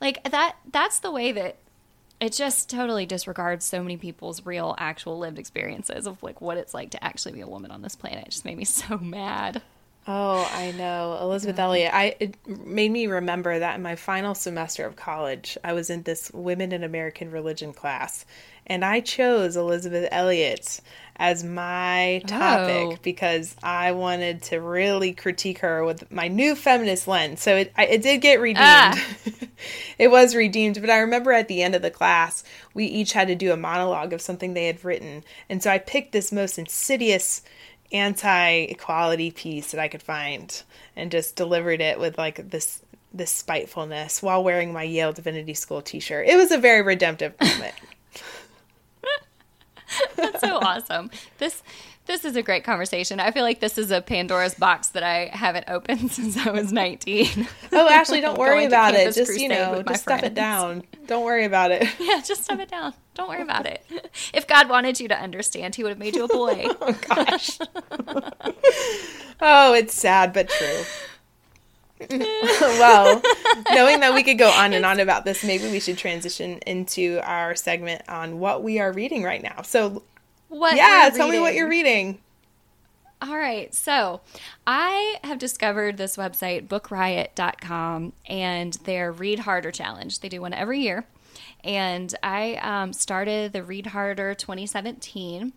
Like 0.01 0.29
that 0.29 0.57
that's 0.73 0.99
the 0.99 1.12
way 1.12 1.31
that 1.31 1.55
it 2.20 2.33
just 2.33 2.68
totally 2.68 3.06
disregards 3.06 3.64
so 3.64 3.83
many 3.83 3.96
people's 3.96 4.44
real 4.44 4.74
actual 4.78 5.18
lived 5.18 5.38
experiences 5.38 6.06
of 6.06 6.22
like 6.22 6.40
what 6.40 6.59
it's 6.59 6.74
like 6.74 6.90
to 6.90 7.02
actually 7.02 7.33
be 7.33 7.40
a 7.40 7.48
woman 7.48 7.70
on 7.70 7.83
this 7.83 7.96
planet. 7.96 8.26
It 8.26 8.30
just 8.30 8.44
made 8.44 8.59
me 8.59 8.64
so 8.66 8.98
mad. 8.98 9.62
Oh, 10.06 10.48
I 10.52 10.72
know. 10.72 11.18
Elisabeth 11.22 11.56
yeah. 11.56 11.64
Elliot. 11.64 11.94
I 11.94 12.16
it 12.20 12.37
made 12.46 12.90
me 12.90 13.06
remember 13.06 13.59
that 13.59 13.76
in 13.76 13.83
my 13.83 13.96
final 13.96 14.35
semester 14.35 14.85
of 14.85 14.96
college, 14.96 15.56
I 15.64 15.72
was 15.72 15.88
in 15.88 16.02
this 16.02 16.30
women 16.33 16.72
in 16.72 16.85
American 16.85 17.30
religion 17.30 17.72
class, 17.72 18.26
and 18.70 18.85
I 18.85 19.00
chose 19.00 19.56
Elisabeth 19.56 20.09
Elliot 20.12 20.80
as 21.16 21.42
my 21.42 22.22
topic 22.26 22.96
oh. 22.96 22.98
because 23.02 23.54
I 23.64 23.92
wanted 23.92 24.42
to 24.44 24.61
really 24.61 25.12
critique 25.12 25.59
her 25.59 25.85
with 25.85 26.11
my 26.11 26.28
new 26.28 26.54
feminist 26.54 27.09
lens. 27.09 27.42
So 27.42 27.56
it 27.56 27.72
I, 27.76 27.87
it 27.87 28.02
did 28.02 28.22
get 28.22 28.40
redeemed. 28.40 28.59
Ah. 28.61 29.06
it 29.98 30.09
was 30.09 30.37
redeemed, 30.37 30.80
but 30.80 30.88
I 30.88 30.98
remember 30.98 31.33
at 31.33 31.48
the 31.48 31.62
end 31.62 31.74
of 31.74 31.83
the 31.83 31.90
class, 31.90 32.44
we 32.72 32.87
each 32.87 33.12
had 33.12 33.26
to 33.26 33.35
do 33.35 33.52
a 33.52 33.56
monologue 33.56 34.12
of 34.12 34.22
something 34.22 34.54
they 34.54 34.66
had 34.68 34.85
written. 34.85 35.24
And 35.48 35.61
so 35.62 35.70
I 35.70 35.78
picked 35.78 36.12
this 36.12 36.30
most 36.30 36.56
insidious 36.56 37.42
anti-equality 37.92 39.33
piece 39.33 39.72
that 39.72 39.80
I 39.80 39.88
could 39.88 40.02
find 40.02 40.62
and 40.94 41.11
just 41.11 41.35
delivered 41.35 41.80
it 41.80 41.98
with 41.98 42.16
like 42.16 42.50
this 42.50 42.83
this 43.12 43.33
spitefulness 43.33 44.22
while 44.22 44.44
wearing 44.44 44.72
my 44.72 44.85
Yale 44.85 45.12
Divinity 45.12 45.54
School 45.54 45.83
t-shirt. 45.83 46.28
It 46.28 46.37
was 46.37 46.52
a 46.52 46.59
very 46.59 46.83
redemptive 46.83 47.35
moment. 47.40 47.74
That's 50.17 50.41
so 50.41 50.59
awesome. 50.59 51.11
This 51.39 51.63
this 52.07 52.25
is 52.25 52.35
a 52.35 52.43
great 52.43 52.65
conversation. 52.65 53.21
I 53.21 53.31
feel 53.31 53.45
like 53.45 53.61
this 53.61 53.79
is 53.79 53.93
a 53.93 54.01
Pandora's 54.01 54.55
box 54.55 54.89
that 54.89 55.05
I 55.05 55.27
haven't 55.33 55.67
opened 55.69 56.11
since 56.13 56.37
I 56.37 56.51
was 56.51 56.73
19. 56.73 57.47
Oh, 57.73 57.89
Ashley, 57.89 58.21
don't 58.21 58.39
worry 58.39 58.65
about 58.65 58.95
it. 58.95 59.15
Just, 59.15 59.39
you 59.39 59.49
know, 59.49 59.83
just 59.87 60.03
stuff 60.03 60.25
it 60.25 60.35
down. 60.35 60.83
Don't 61.07 61.25
worry 61.25 61.45
about 61.45 61.71
it. 61.71 61.87
Yeah, 62.01 62.21
just 62.21 62.45
stuff 62.45 62.59
it 62.59 62.69
down. 62.69 62.95
Don't 63.15 63.29
worry 63.29 63.43
about 63.43 63.67
it. 63.67 63.85
If 64.35 64.47
God 64.47 64.69
wanted 64.69 64.99
you 64.99 65.09
to 65.09 65.17
understand, 65.17 65.75
he 65.75 65.83
would 65.83 65.91
have 65.91 65.99
made 65.99 66.17
you 66.17 66.25
a 66.25 66.29
boy. 66.29 66.67
oh, 66.81 66.99
gosh. 67.09 67.59
oh, 69.41 69.75
it's 69.75 69.95
sad 69.95 70.33
but 70.33 70.49
true. 70.49 70.83
well, 72.11 73.23
knowing 73.73 74.01
that 74.01 74.15
we 74.15 74.23
could 74.23 74.39
go 74.39 74.51
on 74.51 74.73
and 74.73 74.87
on 74.87 75.01
about 75.01 75.25
this, 75.25 75.45
maybe 75.45 75.71
we 75.71 75.81
should 75.81 75.99
transition 75.99 76.59
into 76.67 77.21
our 77.23 77.55
segment 77.55 78.03
on 78.09 78.39
what 78.39 78.63
we 78.63 78.79
are 78.79 78.93
reading 78.93 79.23
right 79.23 79.43
now. 79.43 79.63
So, 79.63 80.03
what? 80.49 80.77
Yeah, 80.77 81.11
tell 81.15 81.29
me 81.29 81.39
what 81.39 81.55
you're 81.55 81.69
reading. 81.69 82.19
All 83.23 83.37
right. 83.37 83.75
So, 83.75 84.23
I 84.67 85.19
have 85.25 85.39
discovered 85.39 85.99
this 85.99 86.17
website, 86.17 86.69
bookriot.com, 86.69 88.15
and 88.27 88.73
their 88.85 89.13
Read 89.13 89.41
Harder 89.41 89.71
Challenge. 89.71 90.21
They 90.21 90.31
do 90.31 90.41
one 90.41 90.55
every 90.55 90.81
year. 90.81 91.05
And 91.63 92.15
I 92.23 92.55
um, 92.57 92.95
started 92.95 93.53
the 93.53 93.63
Read 93.63 93.89
Harder 93.89 94.35
2017. 94.35 95.53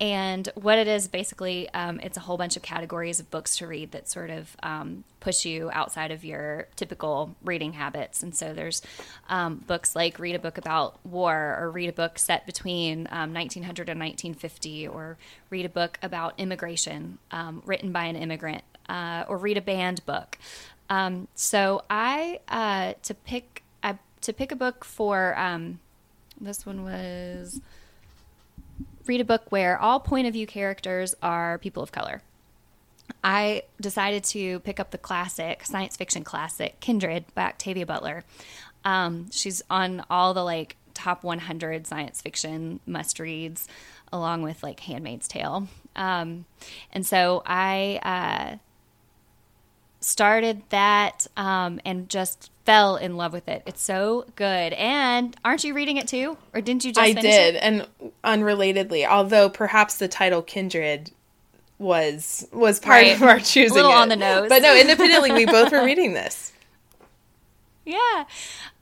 And 0.00 0.48
what 0.54 0.78
it 0.78 0.88
is 0.88 1.08
basically, 1.08 1.68
um, 1.74 2.00
it's 2.00 2.16
a 2.16 2.20
whole 2.20 2.38
bunch 2.38 2.56
of 2.56 2.62
categories 2.62 3.20
of 3.20 3.30
books 3.30 3.58
to 3.58 3.66
read 3.66 3.92
that 3.92 4.08
sort 4.08 4.30
of 4.30 4.56
um, 4.62 5.04
push 5.20 5.44
you 5.44 5.70
outside 5.74 6.10
of 6.10 6.24
your 6.24 6.68
typical 6.74 7.36
reading 7.44 7.74
habits. 7.74 8.22
And 8.22 8.34
so 8.34 8.54
there's 8.54 8.80
um, 9.28 9.56
books 9.66 9.94
like 9.94 10.18
read 10.18 10.34
a 10.34 10.38
book 10.38 10.56
about 10.56 10.98
war, 11.04 11.58
or 11.60 11.70
read 11.70 11.90
a 11.90 11.92
book 11.92 12.18
set 12.18 12.46
between 12.46 13.04
1900 13.10 13.90
um, 13.90 13.92
and 13.92 14.00
1950, 14.00 14.88
or 14.88 15.18
read 15.50 15.66
a 15.66 15.68
book 15.68 15.98
about 16.02 16.32
immigration 16.38 17.18
um, 17.30 17.62
written 17.66 17.92
by 17.92 18.04
an 18.04 18.16
immigrant, 18.16 18.64
uh, 18.88 19.24
or 19.28 19.36
read 19.36 19.58
a 19.58 19.62
banned 19.62 20.04
book. 20.06 20.38
Um, 20.88 21.28
so 21.34 21.84
I 21.90 22.40
uh, 22.48 22.94
to 23.02 23.12
pick 23.12 23.62
I, 23.82 23.98
to 24.22 24.32
pick 24.32 24.50
a 24.50 24.56
book 24.56 24.82
for 24.82 25.36
this 26.40 26.64
one 26.64 26.84
was 26.84 27.60
read 29.10 29.20
a 29.20 29.24
book 29.24 29.42
where 29.50 29.76
all 29.76 29.98
point 29.98 30.28
of 30.28 30.32
view 30.34 30.46
characters 30.46 31.16
are 31.20 31.58
people 31.58 31.82
of 31.82 31.90
color. 31.90 32.22
I 33.24 33.64
decided 33.80 34.22
to 34.24 34.60
pick 34.60 34.78
up 34.78 34.92
the 34.92 34.98
classic, 34.98 35.66
science 35.66 35.96
fiction 35.96 36.22
classic, 36.22 36.78
Kindred 36.78 37.24
by 37.34 37.46
Octavia 37.46 37.84
Butler. 37.84 38.22
Um, 38.84 39.28
she's 39.32 39.62
on 39.68 40.04
all 40.08 40.32
the 40.32 40.44
like 40.44 40.76
top 40.94 41.24
100 41.24 41.88
science 41.88 42.22
fiction 42.22 42.78
must 42.86 43.18
reads, 43.18 43.66
along 44.12 44.42
with 44.42 44.62
like 44.62 44.78
Handmaid's 44.78 45.26
Tale. 45.26 45.66
Um, 45.96 46.44
and 46.92 47.04
so 47.04 47.42
I 47.44 47.98
uh, 48.04 48.58
started 49.98 50.62
that 50.68 51.26
um, 51.36 51.80
and 51.84 52.08
just 52.08 52.52
fell 52.64 52.96
in 52.96 53.16
love 53.16 53.32
with 53.32 53.48
it. 53.48 53.64
It's 53.66 53.82
so 53.82 54.26
good. 54.36 54.72
And 54.72 55.36
aren't 55.44 55.64
you 55.64 55.74
reading 55.74 55.96
it 55.96 56.06
too? 56.06 56.38
Or 56.54 56.60
didn't 56.60 56.84
you 56.84 56.92
just 56.92 57.04
I 57.04 57.12
did. 57.12 57.56
It? 57.56 57.58
And 57.60 58.09
unrelatedly, 58.24 59.06
although 59.06 59.48
perhaps 59.48 59.96
the 59.96 60.08
title 60.08 60.42
Kindred 60.42 61.10
was 61.78 62.46
was 62.52 62.78
part 62.78 63.02
right. 63.02 63.16
of 63.16 63.22
our 63.22 63.40
choosing. 63.40 63.72
A 63.72 63.74
little 63.74 63.90
it. 63.90 63.96
on 63.96 64.08
the 64.08 64.16
nose. 64.16 64.48
But 64.48 64.62
no, 64.62 64.78
independently 64.78 65.32
we 65.32 65.46
both 65.46 65.72
were 65.72 65.84
reading 65.84 66.12
this. 66.12 66.52
Yeah. 67.84 68.24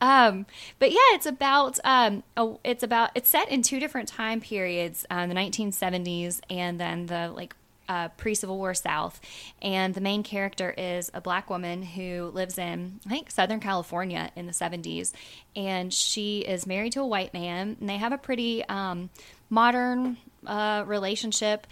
Um, 0.01 0.46
but 0.79 0.90
yeah, 0.90 1.14
it's 1.14 1.27
about 1.27 1.79
um, 1.85 2.22
oh, 2.37 2.61
it's 2.64 2.83
about 2.83 3.11
it's 3.14 3.29
set 3.29 3.48
in 3.48 3.62
two 3.62 3.81
different 3.81 4.09
time 4.09 4.40
periods, 4.40 5.07
uh, 5.11 5.27
the 5.27 5.35
1970s 5.35 6.40
and 6.51 6.79
then 6.79 7.07
the 7.07 7.33
like 7.35 7.55
uh, 7.88 8.09
pre 8.09 8.35
Civil 8.35 8.59
War 8.59 8.74
South. 8.74 9.20
And 9.62 9.94
the 9.94 10.01
main 10.01 10.22
character 10.22 10.74
is 10.77 11.11
a 11.14 11.20
black 11.20 11.51
woman 11.51 11.83
who 11.83 12.31
lives 12.35 12.59
in, 12.59 13.01
I 13.07 13.11
think, 13.11 13.31
Southern 13.31 13.61
California 13.61 14.31
in 14.37 14.46
the 14.46 14.53
70s. 14.53 15.12
And 15.57 15.92
she 15.92 16.40
is 16.40 16.66
married 16.66 16.92
to 16.92 17.01
a 17.01 17.07
white 17.07 17.33
man, 17.33 17.77
and 17.81 17.88
they 17.88 17.96
have 17.96 18.12
a 18.12 18.18
pretty 18.18 18.64
um, 18.64 19.11
modern 19.51 20.18
uh, 20.46 20.85
relationship. 20.87 21.66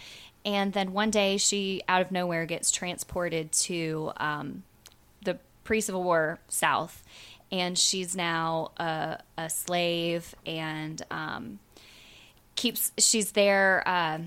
And 0.45 0.73
then 0.73 0.93
one 0.93 1.11
day 1.11 1.37
she, 1.37 1.81
out 1.87 2.01
of 2.01 2.11
nowhere, 2.11 2.45
gets 2.45 2.71
transported 2.71 3.51
to 3.53 4.11
um, 4.17 4.63
the 5.23 5.37
pre 5.63 5.81
Civil 5.81 6.03
War 6.03 6.39
South. 6.47 7.03
And 7.51 7.77
she's 7.77 8.15
now 8.15 8.71
a, 8.77 9.19
a 9.37 9.49
slave 9.49 10.35
and 10.45 11.01
um, 11.09 11.59
keeps, 12.55 12.91
she's 12.97 13.31
there. 13.31 13.83
Uh, 13.85 14.19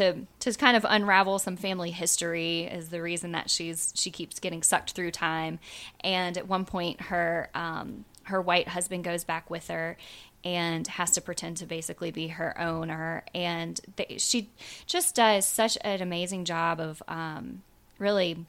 to 0.00 0.26
to 0.40 0.52
kind 0.54 0.76
of 0.76 0.86
unravel 0.88 1.38
some 1.38 1.56
family 1.56 1.90
history 1.90 2.62
is 2.62 2.88
the 2.88 3.02
reason 3.02 3.32
that 3.32 3.50
she's 3.50 3.92
she 3.94 4.10
keeps 4.10 4.40
getting 4.40 4.62
sucked 4.62 4.92
through 4.92 5.10
time. 5.10 5.58
And 6.00 6.36
at 6.38 6.48
one 6.48 6.64
point 6.64 7.02
her 7.02 7.50
um, 7.54 8.04
her 8.24 8.40
white 8.40 8.68
husband 8.68 9.04
goes 9.04 9.24
back 9.24 9.50
with 9.50 9.68
her 9.68 9.96
and 10.42 10.86
has 10.86 11.10
to 11.12 11.20
pretend 11.20 11.58
to 11.58 11.66
basically 11.66 12.10
be 12.10 12.28
her 12.28 12.58
owner. 12.58 13.24
And 13.34 13.78
they, 13.96 14.16
she 14.18 14.48
just 14.86 15.14
does 15.14 15.44
such 15.44 15.76
an 15.82 16.00
amazing 16.00 16.46
job 16.46 16.80
of 16.80 17.02
um, 17.06 17.62
really 17.98 18.46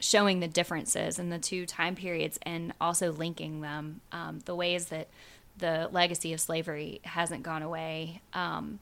showing 0.00 0.40
the 0.40 0.48
differences 0.48 1.18
in 1.18 1.30
the 1.30 1.38
two 1.38 1.64
time 1.64 1.94
periods 1.94 2.38
and 2.42 2.74
also 2.80 3.10
linking 3.10 3.62
them 3.62 4.00
um, 4.12 4.40
the 4.44 4.54
ways 4.54 4.86
that 4.86 5.08
the 5.56 5.88
legacy 5.90 6.32
of 6.32 6.40
slavery 6.40 7.00
hasn't 7.04 7.42
gone 7.42 7.62
away. 7.62 8.20
Um, 8.34 8.78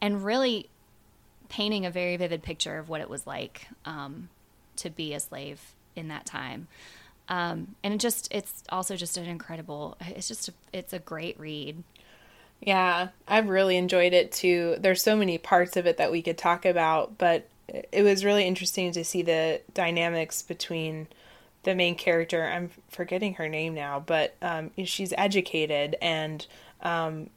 and 0.00 0.24
really 0.24 0.68
painting 1.48 1.86
a 1.86 1.90
very 1.90 2.16
vivid 2.16 2.42
picture 2.42 2.78
of 2.78 2.88
what 2.88 3.00
it 3.00 3.08
was 3.08 3.26
like 3.26 3.68
um, 3.84 4.28
to 4.76 4.90
be 4.90 5.14
a 5.14 5.20
slave 5.20 5.60
in 5.96 6.08
that 6.08 6.26
time. 6.26 6.68
Um, 7.28 7.74
and 7.84 7.92
it 7.92 8.00
just 8.00 8.28
it's 8.30 8.64
also 8.70 8.96
just 8.96 9.18
an 9.18 9.26
incredible 9.26 9.98
it's 10.00 10.28
just 10.28 10.48
a, 10.48 10.52
it's 10.72 10.94
a 10.94 10.98
great 10.98 11.38
read 11.38 11.82
yeah 12.60 13.08
i've 13.28 13.48
really 13.48 13.76
enjoyed 13.76 14.14
it 14.14 14.32
too 14.32 14.76
there's 14.80 15.02
so 15.02 15.14
many 15.14 15.36
parts 15.36 15.76
of 15.76 15.86
it 15.86 15.98
that 15.98 16.10
we 16.10 16.22
could 16.22 16.38
talk 16.38 16.64
about 16.64 17.18
but 17.18 17.46
it 17.92 18.02
was 18.02 18.24
really 18.24 18.44
interesting 18.46 18.92
to 18.92 19.04
see 19.04 19.20
the 19.20 19.60
dynamics 19.74 20.40
between 20.40 21.06
the 21.64 21.74
main 21.74 21.94
character 21.94 22.44
i'm 22.44 22.70
forgetting 22.88 23.34
her 23.34 23.48
name 23.48 23.74
now 23.74 24.02
but 24.04 24.34
um, 24.40 24.70
she's 24.84 25.12
educated 25.18 25.96
and 26.00 26.46
um, 26.80 27.28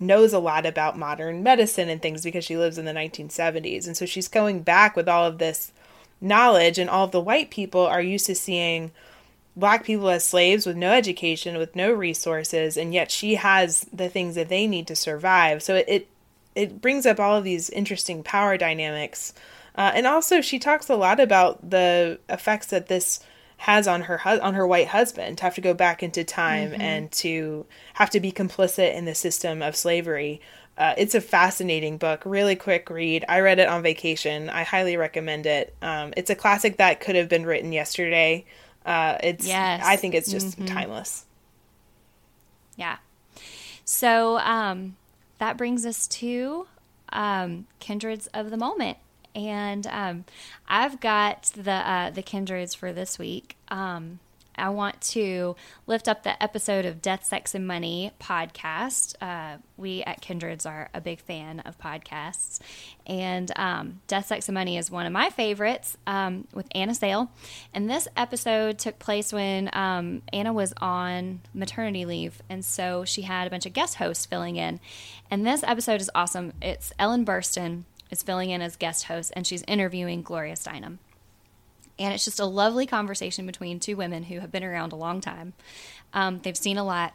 knows 0.00 0.32
a 0.32 0.38
lot 0.38 0.64
about 0.64 0.98
modern 0.98 1.42
medicine 1.42 1.88
and 1.88 2.00
things 2.00 2.22
because 2.22 2.44
she 2.44 2.56
lives 2.56 2.78
in 2.78 2.84
the 2.84 2.92
1970s. 2.92 3.86
And 3.86 3.96
so 3.96 4.06
she's 4.06 4.28
going 4.28 4.62
back 4.62 4.94
with 4.94 5.08
all 5.08 5.26
of 5.26 5.38
this 5.38 5.72
knowledge, 6.20 6.78
and 6.78 6.90
all 6.90 7.04
of 7.04 7.12
the 7.12 7.20
white 7.20 7.50
people 7.50 7.82
are 7.82 8.02
used 8.02 8.26
to 8.26 8.34
seeing 8.34 8.90
black 9.56 9.84
people 9.84 10.08
as 10.08 10.24
slaves 10.24 10.66
with 10.66 10.76
no 10.76 10.92
education, 10.92 11.58
with 11.58 11.74
no 11.74 11.92
resources, 11.92 12.76
and 12.76 12.94
yet 12.94 13.10
she 13.10 13.34
has 13.34 13.82
the 13.92 14.08
things 14.08 14.34
that 14.36 14.48
they 14.48 14.66
need 14.66 14.86
to 14.86 14.96
survive. 14.96 15.62
So 15.62 15.74
it 15.76 15.84
it, 15.88 16.08
it 16.54 16.80
brings 16.80 17.06
up 17.06 17.20
all 17.20 17.36
of 17.36 17.44
these 17.44 17.70
interesting 17.70 18.22
power 18.22 18.56
dynamics. 18.56 19.32
Uh, 19.74 19.92
and 19.94 20.06
also, 20.06 20.40
she 20.40 20.58
talks 20.58 20.88
a 20.88 20.96
lot 20.96 21.20
about 21.20 21.70
the 21.70 22.18
effects 22.28 22.66
that 22.68 22.88
this 22.88 23.20
has 23.58 23.86
on 23.86 24.02
her 24.02 24.20
on 24.26 24.54
her 24.54 24.66
white 24.66 24.88
husband 24.88 25.38
to 25.38 25.44
have 25.44 25.54
to 25.54 25.60
go 25.60 25.74
back 25.74 26.02
into 26.02 26.24
time 26.24 26.70
mm-hmm. 26.70 26.80
and 26.80 27.12
to 27.12 27.66
have 27.94 28.10
to 28.10 28.20
be 28.20 28.32
complicit 28.32 28.94
in 28.94 29.04
the 29.04 29.14
system 29.14 29.62
of 29.62 29.76
slavery 29.76 30.40
uh, 30.78 30.94
it's 30.96 31.16
a 31.16 31.20
fascinating 31.20 31.98
book, 31.98 32.22
really 32.24 32.54
quick 32.54 32.88
read. 32.88 33.24
I 33.28 33.40
read 33.40 33.58
it 33.58 33.68
on 33.68 33.82
vacation. 33.82 34.48
I 34.48 34.62
highly 34.62 34.96
recommend 34.96 35.44
it. 35.44 35.74
Um, 35.82 36.14
it's 36.16 36.30
a 36.30 36.36
classic 36.36 36.76
that 36.76 37.00
could 37.00 37.16
have 37.16 37.28
been 37.28 37.44
written 37.44 37.72
yesterday. 37.72 38.44
Uh, 38.86 39.18
it's 39.20 39.44
yes. 39.44 39.82
I 39.84 39.96
think 39.96 40.14
it's 40.14 40.30
just 40.30 40.56
mm-hmm. 40.56 40.66
timeless. 40.66 41.26
Yeah. 42.76 42.98
So 43.84 44.38
um, 44.38 44.96
that 45.38 45.56
brings 45.56 45.84
us 45.84 46.06
to 46.06 46.68
um, 47.12 47.66
kindreds 47.80 48.28
of 48.28 48.50
the 48.50 48.56
moment, 48.56 48.98
and 49.38 49.86
um, 49.86 50.24
I've 50.66 51.00
got 51.00 51.44
the 51.54 51.70
uh, 51.70 52.10
the 52.10 52.22
kindreds 52.22 52.74
for 52.74 52.92
this 52.92 53.18
week. 53.18 53.56
Um, 53.68 54.18
I 54.56 54.70
want 54.70 55.00
to 55.12 55.54
lift 55.86 56.08
up 56.08 56.24
the 56.24 56.42
episode 56.42 56.84
of 56.84 57.00
Death, 57.00 57.24
Sex, 57.24 57.54
and 57.54 57.64
Money 57.64 58.10
podcast. 58.20 59.14
Uh, 59.20 59.58
we 59.76 60.02
at 60.02 60.20
Kindreds 60.20 60.68
are 60.68 60.88
a 60.92 61.00
big 61.00 61.20
fan 61.20 61.60
of 61.60 61.78
podcasts. 61.78 62.58
And 63.06 63.52
um, 63.54 64.00
Death, 64.08 64.26
Sex, 64.26 64.48
and 64.48 64.54
Money 64.54 64.76
is 64.76 64.90
one 64.90 65.06
of 65.06 65.12
my 65.12 65.30
favorites 65.30 65.96
um, 66.08 66.48
with 66.52 66.66
Anna 66.72 66.96
Sale. 66.96 67.30
And 67.72 67.88
this 67.88 68.08
episode 68.16 68.80
took 68.80 68.98
place 68.98 69.32
when 69.32 69.70
um, 69.74 70.22
Anna 70.32 70.52
was 70.52 70.74
on 70.80 71.42
maternity 71.54 72.04
leave. 72.04 72.42
And 72.48 72.64
so 72.64 73.04
she 73.04 73.22
had 73.22 73.46
a 73.46 73.50
bunch 73.50 73.64
of 73.64 73.72
guest 73.72 73.94
hosts 73.94 74.26
filling 74.26 74.56
in. 74.56 74.80
And 75.30 75.46
this 75.46 75.62
episode 75.62 76.00
is 76.00 76.10
awesome. 76.16 76.52
It's 76.60 76.92
Ellen 76.98 77.24
Burstyn 77.24 77.84
is 78.10 78.22
filling 78.22 78.50
in 78.50 78.62
as 78.62 78.76
guest 78.76 79.04
host, 79.04 79.32
and 79.34 79.46
she's 79.46 79.62
interviewing 79.66 80.22
Gloria 80.22 80.54
Steinem. 80.54 80.98
And 81.98 82.14
it's 82.14 82.24
just 82.24 82.40
a 82.40 82.44
lovely 82.44 82.86
conversation 82.86 83.46
between 83.46 83.80
two 83.80 83.96
women 83.96 84.24
who 84.24 84.38
have 84.40 84.52
been 84.52 84.62
around 84.64 84.92
a 84.92 84.96
long 84.96 85.20
time. 85.20 85.52
Um, 86.12 86.38
they've 86.38 86.56
seen 86.56 86.78
a 86.78 86.84
lot, 86.84 87.12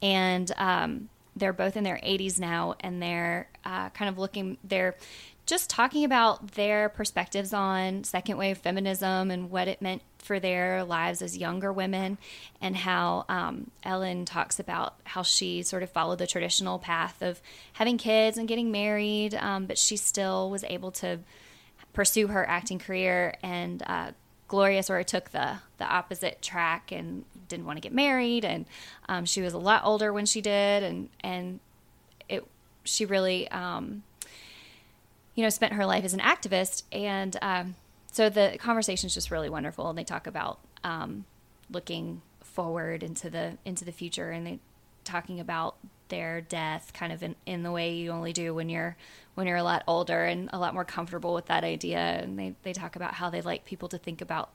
and 0.00 0.50
um, 0.56 1.08
they're 1.34 1.52
both 1.52 1.76
in 1.76 1.84
their 1.84 1.96
80s 1.96 2.38
now, 2.38 2.74
and 2.80 3.02
they're 3.02 3.48
uh, 3.64 3.90
kind 3.90 4.08
of 4.08 4.18
looking, 4.18 4.58
they're 4.62 4.96
just 5.46 5.68
talking 5.68 6.04
about 6.04 6.52
their 6.52 6.88
perspectives 6.88 7.52
on 7.52 8.04
second 8.04 8.36
wave 8.36 8.58
feminism 8.58 9.30
and 9.30 9.50
what 9.50 9.68
it 9.68 9.82
meant 9.82 10.02
for 10.18 10.38
their 10.38 10.84
lives 10.84 11.20
as 11.20 11.36
younger 11.36 11.72
women, 11.72 12.16
and 12.60 12.76
how 12.76 13.24
um, 13.28 13.70
Ellen 13.82 14.24
talks 14.24 14.60
about 14.60 14.94
how 15.04 15.22
she 15.22 15.62
sort 15.62 15.82
of 15.82 15.90
followed 15.90 16.18
the 16.18 16.28
traditional 16.28 16.78
path 16.78 17.20
of 17.22 17.42
having 17.72 17.98
kids 17.98 18.38
and 18.38 18.46
getting 18.46 18.70
married, 18.70 19.34
um, 19.34 19.66
but 19.66 19.78
she 19.78 19.96
still 19.96 20.48
was 20.48 20.62
able 20.64 20.92
to 20.92 21.18
pursue 21.92 22.28
her 22.28 22.48
acting 22.48 22.78
career 22.78 23.34
and 23.42 23.82
uh, 23.86 24.12
Gloria 24.48 24.82
sort 24.82 25.00
of 25.00 25.06
took 25.06 25.30
the 25.30 25.58
the 25.78 25.84
opposite 25.84 26.42
track 26.42 26.92
and 26.92 27.24
didn't 27.48 27.66
want 27.66 27.76
to 27.76 27.80
get 27.80 27.92
married 27.92 28.44
and 28.44 28.66
um, 29.08 29.24
she 29.24 29.40
was 29.42 29.52
a 29.52 29.58
lot 29.58 29.82
older 29.84 30.12
when 30.12 30.26
she 30.26 30.40
did 30.40 30.82
and 30.82 31.08
and 31.22 31.60
it 32.28 32.46
she 32.84 33.04
really 33.04 33.48
um, 33.50 34.02
you 35.34 35.42
know 35.42 35.48
spent 35.48 35.72
her 35.74 35.86
life 35.86 36.04
as 36.04 36.14
an 36.14 36.20
activist 36.20 36.82
and 36.92 37.36
um, 37.42 37.74
so 38.10 38.28
the 38.28 38.56
conversation 38.58 39.06
is 39.06 39.14
just 39.14 39.30
really 39.30 39.48
wonderful 39.48 39.88
and 39.88 39.98
they 39.98 40.04
talk 40.04 40.26
about 40.26 40.58
um, 40.84 41.24
looking 41.70 42.22
forward 42.40 43.02
into 43.02 43.30
the 43.30 43.56
into 43.64 43.84
the 43.84 43.92
future 43.92 44.30
and 44.30 44.46
they 44.46 44.58
talking 45.04 45.40
about 45.40 45.76
their 46.08 46.42
death 46.42 46.92
kind 46.92 47.12
of 47.12 47.22
in, 47.22 47.34
in 47.46 47.62
the 47.62 47.72
way 47.72 47.94
you 47.94 48.10
only 48.10 48.32
do 48.32 48.54
when 48.54 48.68
you're 48.68 48.96
when 49.34 49.46
you're 49.46 49.56
a 49.56 49.62
lot 49.62 49.82
older 49.86 50.24
and 50.24 50.50
a 50.52 50.58
lot 50.58 50.74
more 50.74 50.84
comfortable 50.84 51.32
with 51.32 51.46
that 51.46 51.64
idea 51.64 51.98
and 51.98 52.38
they, 52.38 52.54
they 52.62 52.72
talk 52.72 52.96
about 52.96 53.14
how 53.14 53.30
they 53.30 53.40
like 53.40 53.64
people 53.64 53.88
to 53.88 53.96
think 53.96 54.20
about 54.20 54.50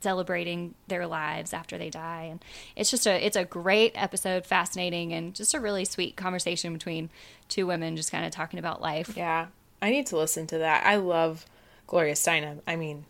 celebrating 0.00 0.74
their 0.88 1.06
lives 1.06 1.52
after 1.52 1.78
they 1.78 1.90
die 1.90 2.28
and 2.30 2.44
it's 2.76 2.90
just 2.90 3.06
a 3.06 3.26
it's 3.26 3.36
a 3.36 3.44
great 3.44 3.92
episode 3.94 4.44
fascinating 4.44 5.12
and 5.12 5.34
just 5.34 5.54
a 5.54 5.60
really 5.60 5.84
sweet 5.84 6.16
conversation 6.16 6.72
between 6.72 7.10
two 7.48 7.66
women 7.66 7.96
just 7.96 8.10
kind 8.10 8.24
of 8.24 8.30
talking 8.30 8.58
about 8.58 8.82
life. 8.82 9.16
Yeah 9.16 9.46
i 9.84 9.90
need 9.90 10.06
to 10.06 10.16
listen 10.16 10.46
to 10.46 10.58
that 10.58 10.84
i 10.86 10.96
love 10.96 11.46
gloria 11.86 12.14
steinem 12.14 12.60
i 12.66 12.74
mean 12.76 13.04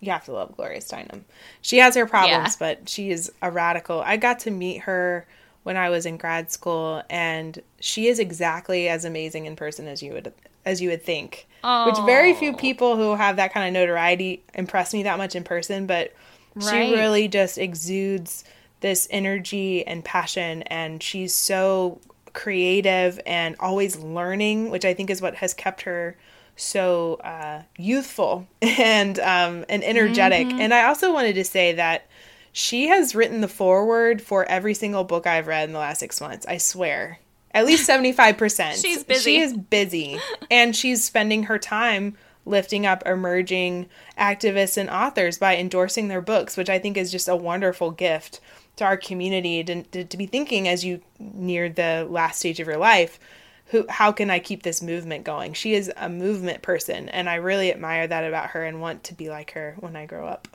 you 0.00 0.10
have 0.10 0.24
to 0.24 0.32
love 0.32 0.54
gloria 0.56 0.80
steinem 0.80 1.22
she 1.60 1.78
has 1.78 1.94
her 1.94 2.06
problems 2.06 2.56
yeah. 2.60 2.74
but 2.74 2.88
she 2.88 3.10
is 3.10 3.32
a 3.42 3.50
radical 3.50 4.00
i 4.02 4.16
got 4.16 4.38
to 4.38 4.50
meet 4.50 4.82
her 4.82 5.26
when 5.62 5.76
I 5.76 5.90
was 5.90 6.06
in 6.06 6.16
grad 6.16 6.50
school, 6.50 7.02
and 7.10 7.60
she 7.80 8.08
is 8.08 8.18
exactly 8.18 8.88
as 8.88 9.04
amazing 9.04 9.46
in 9.46 9.56
person 9.56 9.86
as 9.86 10.02
you 10.02 10.12
would 10.12 10.32
as 10.64 10.80
you 10.80 10.90
would 10.90 11.02
think. 11.02 11.46
Oh. 11.64 11.86
Which 11.86 11.98
very 12.06 12.34
few 12.34 12.52
oh. 12.52 12.56
people 12.56 12.96
who 12.96 13.14
have 13.14 13.36
that 13.36 13.52
kind 13.52 13.66
of 13.66 13.72
notoriety 13.72 14.42
impress 14.54 14.92
me 14.92 15.02
that 15.04 15.18
much 15.18 15.34
in 15.34 15.44
person, 15.44 15.86
but 15.86 16.14
right. 16.54 16.88
she 16.88 16.94
really 16.94 17.28
just 17.28 17.58
exudes 17.58 18.44
this 18.80 19.06
energy 19.10 19.86
and 19.86 20.04
passion, 20.04 20.62
and 20.62 21.02
she's 21.02 21.34
so 21.34 22.00
creative 22.32 23.20
and 23.26 23.56
always 23.60 23.96
learning, 23.96 24.70
which 24.70 24.84
I 24.84 24.94
think 24.94 25.10
is 25.10 25.22
what 25.22 25.36
has 25.36 25.54
kept 25.54 25.82
her 25.82 26.16
so 26.56 27.14
uh, 27.24 27.62
youthful 27.78 28.46
and 28.62 29.18
um, 29.18 29.64
and 29.68 29.82
energetic. 29.82 30.46
Mm-hmm. 30.46 30.60
And 30.60 30.74
I 30.74 30.84
also 30.84 31.12
wanted 31.12 31.34
to 31.34 31.44
say 31.44 31.72
that 31.74 32.06
she 32.52 32.88
has 32.88 33.14
written 33.14 33.40
the 33.40 33.48
foreword 33.48 34.20
for 34.20 34.44
every 34.44 34.74
single 34.74 35.04
book 35.04 35.26
I've 35.26 35.46
read 35.46 35.68
in 35.68 35.72
the 35.72 35.78
last 35.78 36.00
six 36.00 36.20
months. 36.20 36.46
I 36.46 36.58
swear. 36.58 37.20
At 37.52 37.66
least 37.66 37.88
75%. 37.88 38.72
she's 38.82 39.02
busy. 39.02 39.22
She 39.22 39.40
is 39.40 39.56
busy. 39.56 40.18
and 40.50 40.74
she's 40.74 41.04
spending 41.04 41.44
her 41.44 41.58
time 41.58 42.16
lifting 42.46 42.86
up 42.86 43.02
emerging 43.06 43.86
activists 44.18 44.76
and 44.76 44.88
authors 44.88 45.38
by 45.38 45.56
endorsing 45.56 46.08
their 46.08 46.20
books, 46.20 46.56
which 46.56 46.70
I 46.70 46.78
think 46.78 46.96
is 46.96 47.10
just 47.10 47.28
a 47.28 47.36
wonderful 47.36 47.90
gift 47.90 48.40
to 48.80 48.86
our 48.86 48.96
community 48.96 49.62
to, 49.62 49.82
to, 49.82 50.04
to 50.04 50.16
be 50.16 50.24
thinking 50.24 50.66
as 50.66 50.84
you 50.84 51.02
near 51.18 51.68
the 51.68 52.06
last 52.08 52.38
stage 52.38 52.60
of 52.60 52.66
your 52.66 52.78
life. 52.78 53.20
Who, 53.66 53.84
how 53.88 54.10
can 54.10 54.30
I 54.30 54.38
keep 54.38 54.62
this 54.62 54.82
movement 54.82 55.24
going? 55.24 55.52
She 55.52 55.74
is 55.74 55.92
a 55.96 56.08
movement 56.08 56.62
person, 56.62 57.10
and 57.10 57.28
I 57.28 57.36
really 57.36 57.70
admire 57.70 58.06
that 58.06 58.24
about 58.24 58.50
her 58.50 58.64
and 58.64 58.80
want 58.80 59.04
to 59.04 59.14
be 59.14 59.28
like 59.28 59.52
her 59.52 59.76
when 59.78 59.96
I 59.96 60.06
grow 60.06 60.26
up. 60.26 60.48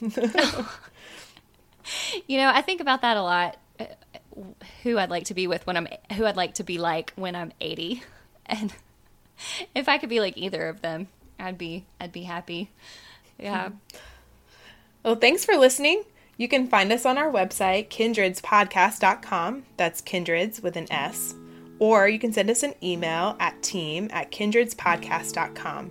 you 0.00 0.10
know, 2.38 2.52
I 2.54 2.62
think 2.62 2.80
about 2.80 3.02
that 3.02 3.16
a 3.16 3.22
lot. 3.22 3.56
Who 4.84 4.96
I'd 4.96 5.10
like 5.10 5.24
to 5.24 5.34
be 5.34 5.48
with 5.48 5.66
when 5.66 5.76
I'm, 5.76 5.88
who 6.14 6.24
I'd 6.24 6.36
like 6.36 6.54
to 6.54 6.62
be 6.62 6.78
like 6.78 7.12
when 7.16 7.34
I'm 7.34 7.52
80, 7.60 8.04
and 8.46 8.72
if 9.74 9.88
I 9.88 9.98
could 9.98 10.08
be 10.08 10.20
like 10.20 10.38
either 10.38 10.68
of 10.68 10.82
them, 10.82 11.08
I'd 11.38 11.58
be, 11.58 11.84
I'd 12.00 12.12
be 12.12 12.22
happy. 12.22 12.70
Yeah. 13.38 13.70
Well, 15.02 15.16
thanks 15.16 15.44
for 15.44 15.56
listening. 15.56 16.04
You 16.36 16.48
can 16.48 16.66
find 16.66 16.92
us 16.92 17.04
on 17.06 17.18
our 17.18 17.30
website, 17.30 17.88
kindredspodcast.com. 17.88 19.64
That's 19.76 20.00
kindreds 20.00 20.62
with 20.62 20.76
an 20.76 20.90
S. 20.90 21.34
Or 21.78 22.08
you 22.08 22.18
can 22.18 22.32
send 22.32 22.50
us 22.50 22.62
an 22.62 22.74
email 22.82 23.36
at 23.38 23.62
team 23.62 24.08
at 24.12 24.30
kindredspodcast.com. 24.30 25.90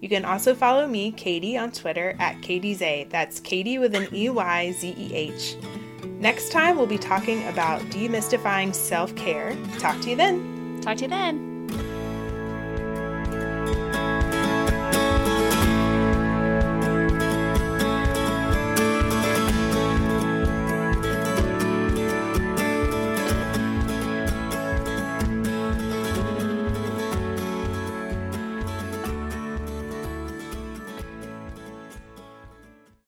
You 0.00 0.08
can 0.08 0.24
also 0.24 0.54
follow 0.54 0.86
me, 0.86 1.12
Katey, 1.12 1.58
on 1.58 1.72
Twitter 1.72 2.14
at 2.18 2.36
KateyZeh. 2.36 3.08
That's 3.10 3.40
Katey 3.40 3.80
with 3.80 3.94
an 3.94 4.08
E 4.14 4.28
Y 4.28 4.72
Z 4.72 4.94
E 4.98 5.14
H. 5.14 5.56
Next 6.20 6.52
time, 6.52 6.76
we'll 6.76 6.86
be 6.86 6.98
talking 6.98 7.46
about 7.48 7.80
demystifying 7.84 8.74
self 8.74 9.14
care. 9.16 9.56
Talk 9.78 10.00
to 10.02 10.10
you 10.10 10.16
then. 10.16 10.80
Talk 10.82 10.98
to 10.98 11.04
you 11.04 11.08
then. 11.08 11.53